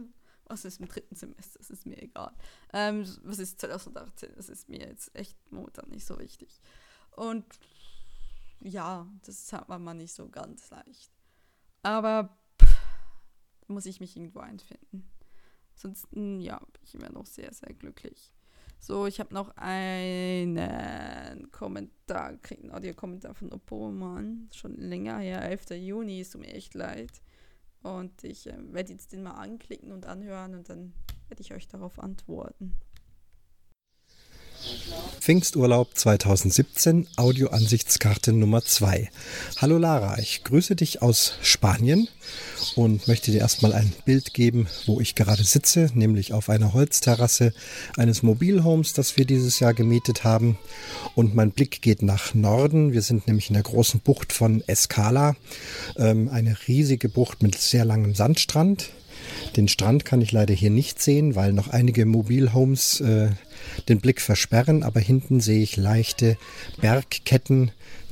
was 0.46 0.66
ist 0.66 0.80
im 0.80 0.88
dritten 0.88 1.16
Semester, 1.16 1.60
das 1.60 1.70
ist 1.70 1.86
mir 1.86 2.02
egal. 2.02 2.34
Ähm, 2.74 3.06
was 3.24 3.40
ist 3.40 3.62
2018, 3.62 4.34
das 4.36 4.50
ist 4.50 4.68
mir 4.68 4.80
jetzt 4.80 5.16
echt 5.16 5.38
momentan 5.52 5.90
nicht 5.90 6.06
so 6.06 6.20
wichtig. 6.20 6.60
Und 7.16 7.46
ja, 8.60 9.08
das 9.26 9.54
hat 9.54 9.70
man 9.70 9.84
mal 9.84 9.94
nicht 9.94 10.14
so 10.14 10.28
ganz 10.28 10.70
leicht. 10.70 11.12
Aber 11.84 12.38
pff, 12.62 12.78
muss 13.68 13.86
ich 13.86 14.00
mich 14.00 14.16
irgendwo 14.16 14.40
einfinden. 14.40 15.10
Ansonsten, 15.76 16.42
ja, 16.42 16.60
bin 16.60 16.82
ich 16.84 16.96
immer 16.96 17.10
noch 17.10 17.26
sehr, 17.26 17.54
sehr 17.54 17.74
glücklich. 17.74 18.34
So, 18.84 19.06
ich 19.06 19.20
habe 19.20 19.32
noch 19.32 19.56
einen 19.58 20.58
Kommentar, 21.52 22.36
kriegt 22.38 22.64
einen 22.64 22.72
Audiokommentar 22.72 23.36
von 23.36 23.54
Opoman, 23.54 24.50
schon 24.52 24.76
länger 24.76 25.20
her, 25.20 25.44
11. 25.44 25.70
Juni, 25.78 26.20
ist 26.20 26.36
mir 26.36 26.48
echt 26.48 26.74
leid. 26.74 27.22
Und 27.84 28.24
ich 28.24 28.48
äh, 28.48 28.58
werde 28.74 28.94
jetzt 28.94 29.14
den 29.14 29.22
mal 29.22 29.36
anklicken 29.36 29.92
und 29.92 30.08
anhören 30.08 30.56
und 30.56 30.68
dann 30.68 30.94
werde 31.28 31.42
ich 31.42 31.54
euch 31.54 31.68
darauf 31.68 32.00
antworten. 32.00 32.76
Pfingsturlaub 35.22 35.96
2017, 35.96 37.08
Audioansichtskarte 37.16 38.34
Nummer 38.34 38.66
2. 38.66 39.10
Hallo 39.58 39.78
Lara, 39.78 40.18
ich 40.18 40.44
grüße 40.44 40.76
dich 40.76 41.04
aus 41.04 41.36
Spanien 41.44 42.08
und 42.76 43.08
möchte 43.08 43.30
dir 43.30 43.42
erstmal 43.42 43.74
ein 43.74 43.94
Bild 44.04 44.34
geben, 44.34 44.68
wo 44.88 45.00
ich 45.00 45.14
gerade 45.14 45.44
sitze, 45.44 45.92
nämlich 45.94 46.34
auf 46.34 46.50
einer 46.50 46.74
Holzterrasse 46.74 47.54
eines 47.98 48.24
Mobilhomes, 48.24 48.94
das 48.94 49.16
wir 49.16 49.26
dieses 49.26 49.60
Jahr 49.60 49.76
gemietet 49.76 50.24
haben. 50.24 50.58
Und 51.14 51.36
mein 51.36 51.52
Blick 51.52 51.84
geht 51.84 52.02
nach 52.02 52.34
Norden. 52.34 52.92
Wir 52.92 53.04
sind 53.04 53.28
nämlich 53.28 53.50
in 53.52 53.54
der 53.54 53.64
großen 53.64 54.00
Bucht 54.00 54.34
von 54.34 54.64
Escala, 54.66 55.36
ähm, 55.98 56.30
eine 56.30 56.58
riesige 56.68 57.10
Bucht 57.10 57.44
mit 57.44 57.56
sehr 57.60 57.86
langem 57.86 58.16
Sandstrand. 58.16 58.90
Den 59.56 59.68
Strand 59.68 60.06
kann 60.06 60.22
ich 60.22 60.32
leider 60.32 60.54
hier 60.54 60.70
nicht 60.70 61.02
sehen, 61.02 61.36
weil 61.36 61.54
noch 61.54 61.68
einige 61.68 62.06
Mobilhomes 62.06 63.02
äh, 63.02 63.30
den 63.90 64.00
Blick 64.00 64.22
versperren, 64.22 64.84
aber 64.84 65.00
hinten 65.00 65.40
sehe 65.40 65.62
ich 65.62 65.78
leichte 65.78 66.38
Bergketten, 66.80 67.72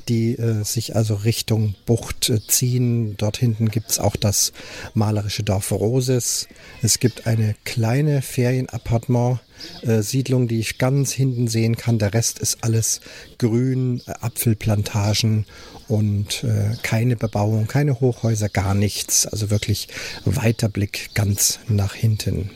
die 0.10 0.38
äh, 0.38 0.63
sich 0.63 0.95
also 0.95 1.15
Richtung 1.15 1.76
Bucht 1.86 2.30
äh, 2.30 2.39
ziehen. 2.45 3.17
Dort 3.17 3.38
hinten 3.38 3.69
gibt 3.69 3.89
es 3.91 4.00
auch 4.00 4.15
das 4.15 4.54
malerische 4.93 5.43
Dorf 5.43 5.72
Roses. 5.72 6.48
Es 6.82 6.98
gibt 7.00 7.28
eine 7.28 7.54
kleine 7.63 8.24
Ferienappartement-Siedlung, 8.24 10.48
die 10.48 10.60
ich 10.60 10.80
ganz 10.80 11.12
hinten 11.12 11.48
sehen 11.48 11.78
kann. 11.78 12.00
Der 12.00 12.13
Rest 12.13 12.39
ist 12.39 12.63
alles 12.63 13.02
grün, 13.38 14.02
äh, 14.08 14.13
Apfelplantagen 14.19 15.45
und 15.88 16.43
äh, 16.43 16.76
keine 16.82 17.15
Bebauung, 17.15 17.67
keine 17.67 18.00
Hochhäuser, 18.00 18.50
gar 18.50 18.74
nichts. 18.74 19.28
Also 19.28 19.52
wirklich 19.52 19.89
weiter 20.26 20.69
Blick 20.69 21.12
ganz 21.13 21.60
nach 21.67 21.93
hinten. 21.93 22.50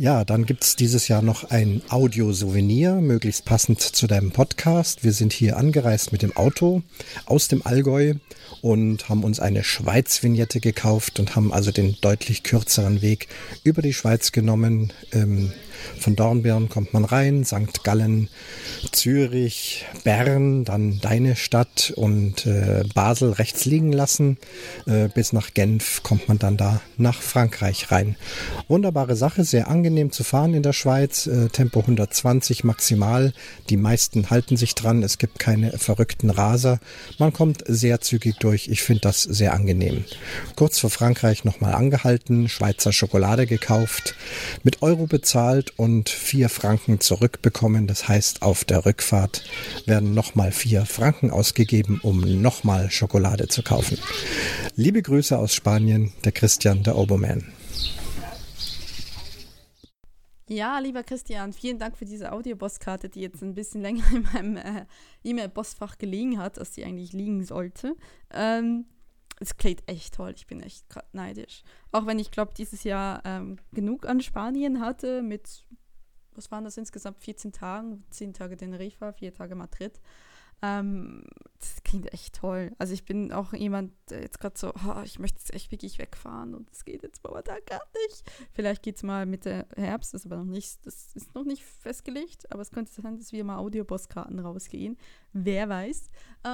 Ja, 0.00 0.24
dann 0.24 0.46
gibt 0.46 0.62
es 0.62 0.76
dieses 0.76 1.08
Jahr 1.08 1.22
noch 1.22 1.50
ein 1.50 1.82
Audio-Souvenir, 1.88 2.94
möglichst 3.00 3.44
passend 3.44 3.80
zu 3.80 4.06
deinem 4.06 4.30
Podcast. 4.30 5.02
Wir 5.02 5.12
sind 5.12 5.32
hier 5.32 5.56
angereist 5.56 6.12
mit 6.12 6.22
dem 6.22 6.36
Auto 6.36 6.82
aus 7.26 7.48
dem 7.48 7.66
Allgäu 7.66 8.14
und 8.62 9.08
haben 9.08 9.24
uns 9.24 9.40
eine 9.40 9.64
Schweiz-Vignette 9.64 10.60
gekauft 10.60 11.18
und 11.18 11.34
haben 11.34 11.52
also 11.52 11.72
den 11.72 11.96
deutlich 12.00 12.44
kürzeren 12.44 13.02
Weg 13.02 13.26
über 13.64 13.82
die 13.82 13.92
Schweiz 13.92 14.30
genommen. 14.30 14.92
Ähm, 15.10 15.52
von 15.98 16.16
Dornbirn 16.16 16.68
kommt 16.68 16.92
man 16.92 17.04
rein, 17.04 17.44
St. 17.44 17.84
Gallen, 17.84 18.28
Zürich, 18.92 19.84
Bern, 20.04 20.64
dann 20.64 21.00
deine 21.00 21.36
Stadt 21.36 21.92
und 21.96 22.46
äh, 22.46 22.84
Basel 22.94 23.32
rechts 23.32 23.64
liegen 23.64 23.92
lassen. 23.92 24.38
Äh, 24.86 25.08
bis 25.08 25.32
nach 25.32 25.54
Genf 25.54 26.02
kommt 26.02 26.28
man 26.28 26.38
dann 26.38 26.56
da 26.56 26.80
nach 26.96 27.20
Frankreich 27.20 27.90
rein. 27.90 28.16
Wunderbare 28.68 29.16
Sache, 29.16 29.44
sehr 29.44 29.68
angenehm 29.68 30.12
zu 30.12 30.24
fahren 30.24 30.54
in 30.54 30.62
der 30.62 30.72
Schweiz. 30.72 31.26
Äh, 31.26 31.48
Tempo 31.48 31.80
120 31.80 32.64
maximal. 32.64 33.32
Die 33.70 33.76
meisten 33.76 34.30
halten 34.30 34.56
sich 34.56 34.74
dran. 34.74 35.02
Es 35.02 35.18
gibt 35.18 35.38
keine 35.38 35.72
verrückten 35.78 36.30
Raser. 36.30 36.80
Man 37.18 37.32
kommt 37.32 37.64
sehr 37.66 38.00
zügig 38.00 38.36
durch. 38.38 38.68
Ich 38.68 38.82
finde 38.82 39.02
das 39.02 39.22
sehr 39.22 39.54
angenehm. 39.54 40.04
Kurz 40.56 40.78
vor 40.78 40.90
Frankreich 40.90 41.44
nochmal 41.44 41.74
angehalten, 41.74 42.48
Schweizer 42.48 42.92
Schokolade 42.92 43.46
gekauft, 43.46 44.14
mit 44.62 44.82
Euro 44.82 45.06
bezahlt 45.06 45.67
und 45.76 46.08
vier 46.08 46.48
Franken 46.48 47.00
zurückbekommen. 47.00 47.86
Das 47.86 48.08
heißt, 48.08 48.42
auf 48.42 48.64
der 48.64 48.86
Rückfahrt 48.86 49.44
werden 49.86 50.14
nochmal 50.14 50.52
vier 50.52 50.86
Franken 50.86 51.30
ausgegeben, 51.30 52.00
um 52.02 52.20
nochmal 52.40 52.90
Schokolade 52.90 53.48
zu 53.48 53.62
kaufen. 53.62 53.98
Liebe 54.76 55.02
Grüße 55.02 55.38
aus 55.38 55.54
Spanien, 55.54 56.12
der 56.24 56.32
Christian, 56.32 56.82
der 56.82 56.96
Oberman. 56.96 57.52
Ja, 60.50 60.78
lieber 60.78 61.02
Christian, 61.02 61.52
vielen 61.52 61.78
Dank 61.78 61.98
für 61.98 62.06
diese 62.06 62.32
Audiobosskarte, 62.32 63.10
die 63.10 63.20
jetzt 63.20 63.42
ein 63.42 63.54
bisschen 63.54 63.82
länger 63.82 64.04
in 64.12 64.22
meinem 64.22 64.56
äh, 64.56 64.86
E-Mail-Postfach 65.22 65.98
gelegen 65.98 66.38
hat, 66.38 66.58
als 66.58 66.74
sie 66.74 66.84
eigentlich 66.84 67.12
liegen 67.12 67.44
sollte. 67.44 67.96
Ähm, 68.32 68.86
es 69.40 69.56
klingt 69.56 69.88
echt 69.88 70.14
toll. 70.14 70.32
Ich 70.36 70.46
bin 70.46 70.60
echt 70.60 70.88
gerade 70.88 71.06
neidisch. 71.12 71.62
Auch 71.92 72.06
wenn 72.06 72.18
ich 72.18 72.30
glaube, 72.30 72.52
dieses 72.56 72.84
Jahr 72.84 73.22
ähm, 73.24 73.56
genug 73.72 74.06
an 74.06 74.20
Spanien 74.20 74.80
hatte 74.80 75.22
mit, 75.22 75.64
was 76.34 76.50
waren 76.50 76.64
das 76.64 76.76
insgesamt, 76.76 77.18
14 77.20 77.52
Tagen, 77.52 78.04
10 78.10 78.34
Tage 78.34 78.56
Teneriffa, 78.56 79.12
4 79.12 79.34
Tage 79.34 79.54
Madrid. 79.54 80.00
Ähm, 80.60 81.24
das 81.60 81.84
klingt 81.84 82.12
echt 82.12 82.34
toll. 82.34 82.72
Also 82.78 82.92
ich 82.92 83.04
bin 83.04 83.32
auch 83.32 83.52
jemand, 83.52 83.92
der 84.10 84.22
jetzt 84.22 84.40
gerade 84.40 84.58
so, 84.58 84.72
oh, 84.74 85.02
ich 85.04 85.20
möchte 85.20 85.38
jetzt 85.38 85.54
echt 85.54 85.70
wirklich 85.70 85.98
wegfahren 85.98 86.54
und 86.54 86.68
es 86.72 86.84
geht 86.84 87.04
jetzt 87.04 87.22
momentan 87.22 87.58
gar 87.64 87.82
nicht. 88.06 88.24
Vielleicht 88.52 88.82
geht 88.82 88.96
es 88.96 89.04
mal 89.04 89.24
Mitte 89.24 89.66
Herbst, 89.76 90.14
das 90.14 90.22
ist 90.22 90.26
aber 90.26 90.42
noch 90.42 90.50
nicht, 90.50 90.84
das 90.84 91.14
ist 91.14 91.32
noch 91.36 91.44
nicht 91.44 91.62
festgelegt, 91.62 92.50
aber 92.50 92.62
es 92.62 92.72
könnte 92.72 92.90
sein, 92.90 93.18
dass 93.18 93.30
wir 93.30 93.44
mal 93.44 93.58
Audiopostkarten 93.58 94.40
rausgehen. 94.40 94.98
Wer 95.32 95.68
weiß. 95.68 96.10
Äh, 96.44 96.48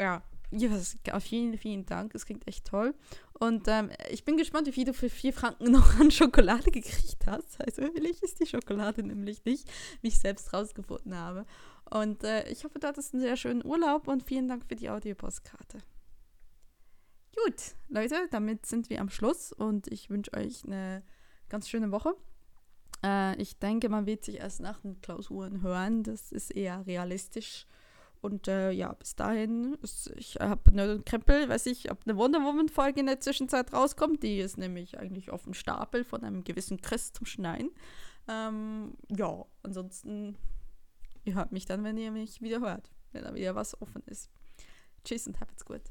ja, 0.00 0.22
ja, 0.50 0.70
auf 1.12 1.22
vielen, 1.22 1.58
vielen 1.58 1.84
Dank. 1.84 2.14
Es 2.14 2.24
klingt 2.24 2.46
echt 2.48 2.66
toll. 2.66 2.94
Und 3.38 3.68
ähm, 3.68 3.90
ich 4.10 4.24
bin 4.24 4.36
gespannt, 4.36 4.66
wie 4.66 4.72
viel 4.72 4.84
du 4.84 4.94
für 4.94 5.10
vier 5.10 5.32
Franken 5.32 5.64
noch 5.70 5.98
an 5.98 6.10
Schokolade 6.10 6.70
gekriegt 6.70 7.26
hast. 7.26 7.60
Also 7.60 7.82
billig 7.92 8.22
ist 8.22 8.40
die 8.40 8.46
Schokolade 8.46 9.02
nämlich 9.02 9.44
nicht, 9.44 9.70
wie 10.00 10.08
ich 10.08 10.18
selbst 10.18 10.52
rausgefunden 10.52 11.14
habe. 11.14 11.44
Und 11.90 12.24
äh, 12.24 12.48
ich 12.48 12.64
hoffe, 12.64 12.78
du 12.78 12.86
hattest 12.86 13.14
einen 13.14 13.22
sehr 13.22 13.36
schönen 13.36 13.64
Urlaub 13.64 14.08
und 14.08 14.22
vielen 14.22 14.48
Dank 14.48 14.66
für 14.66 14.76
die 14.76 14.90
Audiopostkarte. 14.90 15.78
Gut, 17.44 17.76
Leute, 17.88 18.16
damit 18.30 18.66
sind 18.66 18.90
wir 18.90 19.00
am 19.00 19.10
Schluss 19.10 19.52
und 19.52 19.86
ich 19.88 20.10
wünsche 20.10 20.32
euch 20.34 20.64
eine 20.64 21.02
ganz 21.48 21.68
schöne 21.68 21.92
Woche. 21.92 22.14
Äh, 23.04 23.40
ich 23.40 23.58
denke, 23.58 23.88
man 23.88 24.06
wird 24.06 24.24
sich 24.24 24.36
erst 24.36 24.60
nach 24.60 24.80
den 24.80 25.00
Klausuren 25.00 25.62
hören. 25.62 26.02
Das 26.02 26.32
ist 26.32 26.50
eher 26.50 26.86
realistisch. 26.86 27.66
Und 28.20 28.48
äh, 28.48 28.70
ja, 28.72 28.92
bis 28.92 29.14
dahin, 29.14 29.78
ich 30.16 30.36
habe 30.40 30.70
eine 30.70 31.00
Krempel, 31.00 31.48
weiß 31.48 31.66
ich, 31.66 31.90
ob 31.90 32.00
eine 32.04 32.16
Wonder 32.16 32.40
Woman-Folge 32.40 33.00
in 33.00 33.06
der 33.06 33.20
Zwischenzeit 33.20 33.72
rauskommt. 33.72 34.22
Die 34.22 34.40
ist 34.40 34.58
nämlich 34.58 34.98
eigentlich 34.98 35.30
auf 35.30 35.44
dem 35.44 35.54
Stapel 35.54 36.04
von 36.04 36.24
einem 36.24 36.42
gewissen 36.42 36.80
Chris 36.80 37.12
zum 37.12 37.26
Schneiden. 37.26 37.70
Ähm, 38.28 38.94
ja, 39.08 39.44
ansonsten, 39.62 40.36
ihr 41.24 41.34
hört 41.34 41.52
mich 41.52 41.66
dann, 41.66 41.84
wenn 41.84 41.96
ihr 41.96 42.10
mich 42.10 42.42
wieder 42.42 42.60
hört, 42.60 42.90
wenn 43.12 43.24
da 43.24 43.34
wieder 43.34 43.54
was 43.54 43.80
offen 43.80 44.02
ist. 44.06 44.30
Tschüss 45.04 45.26
und 45.26 45.40
habt's 45.40 45.64
gut. 45.64 45.82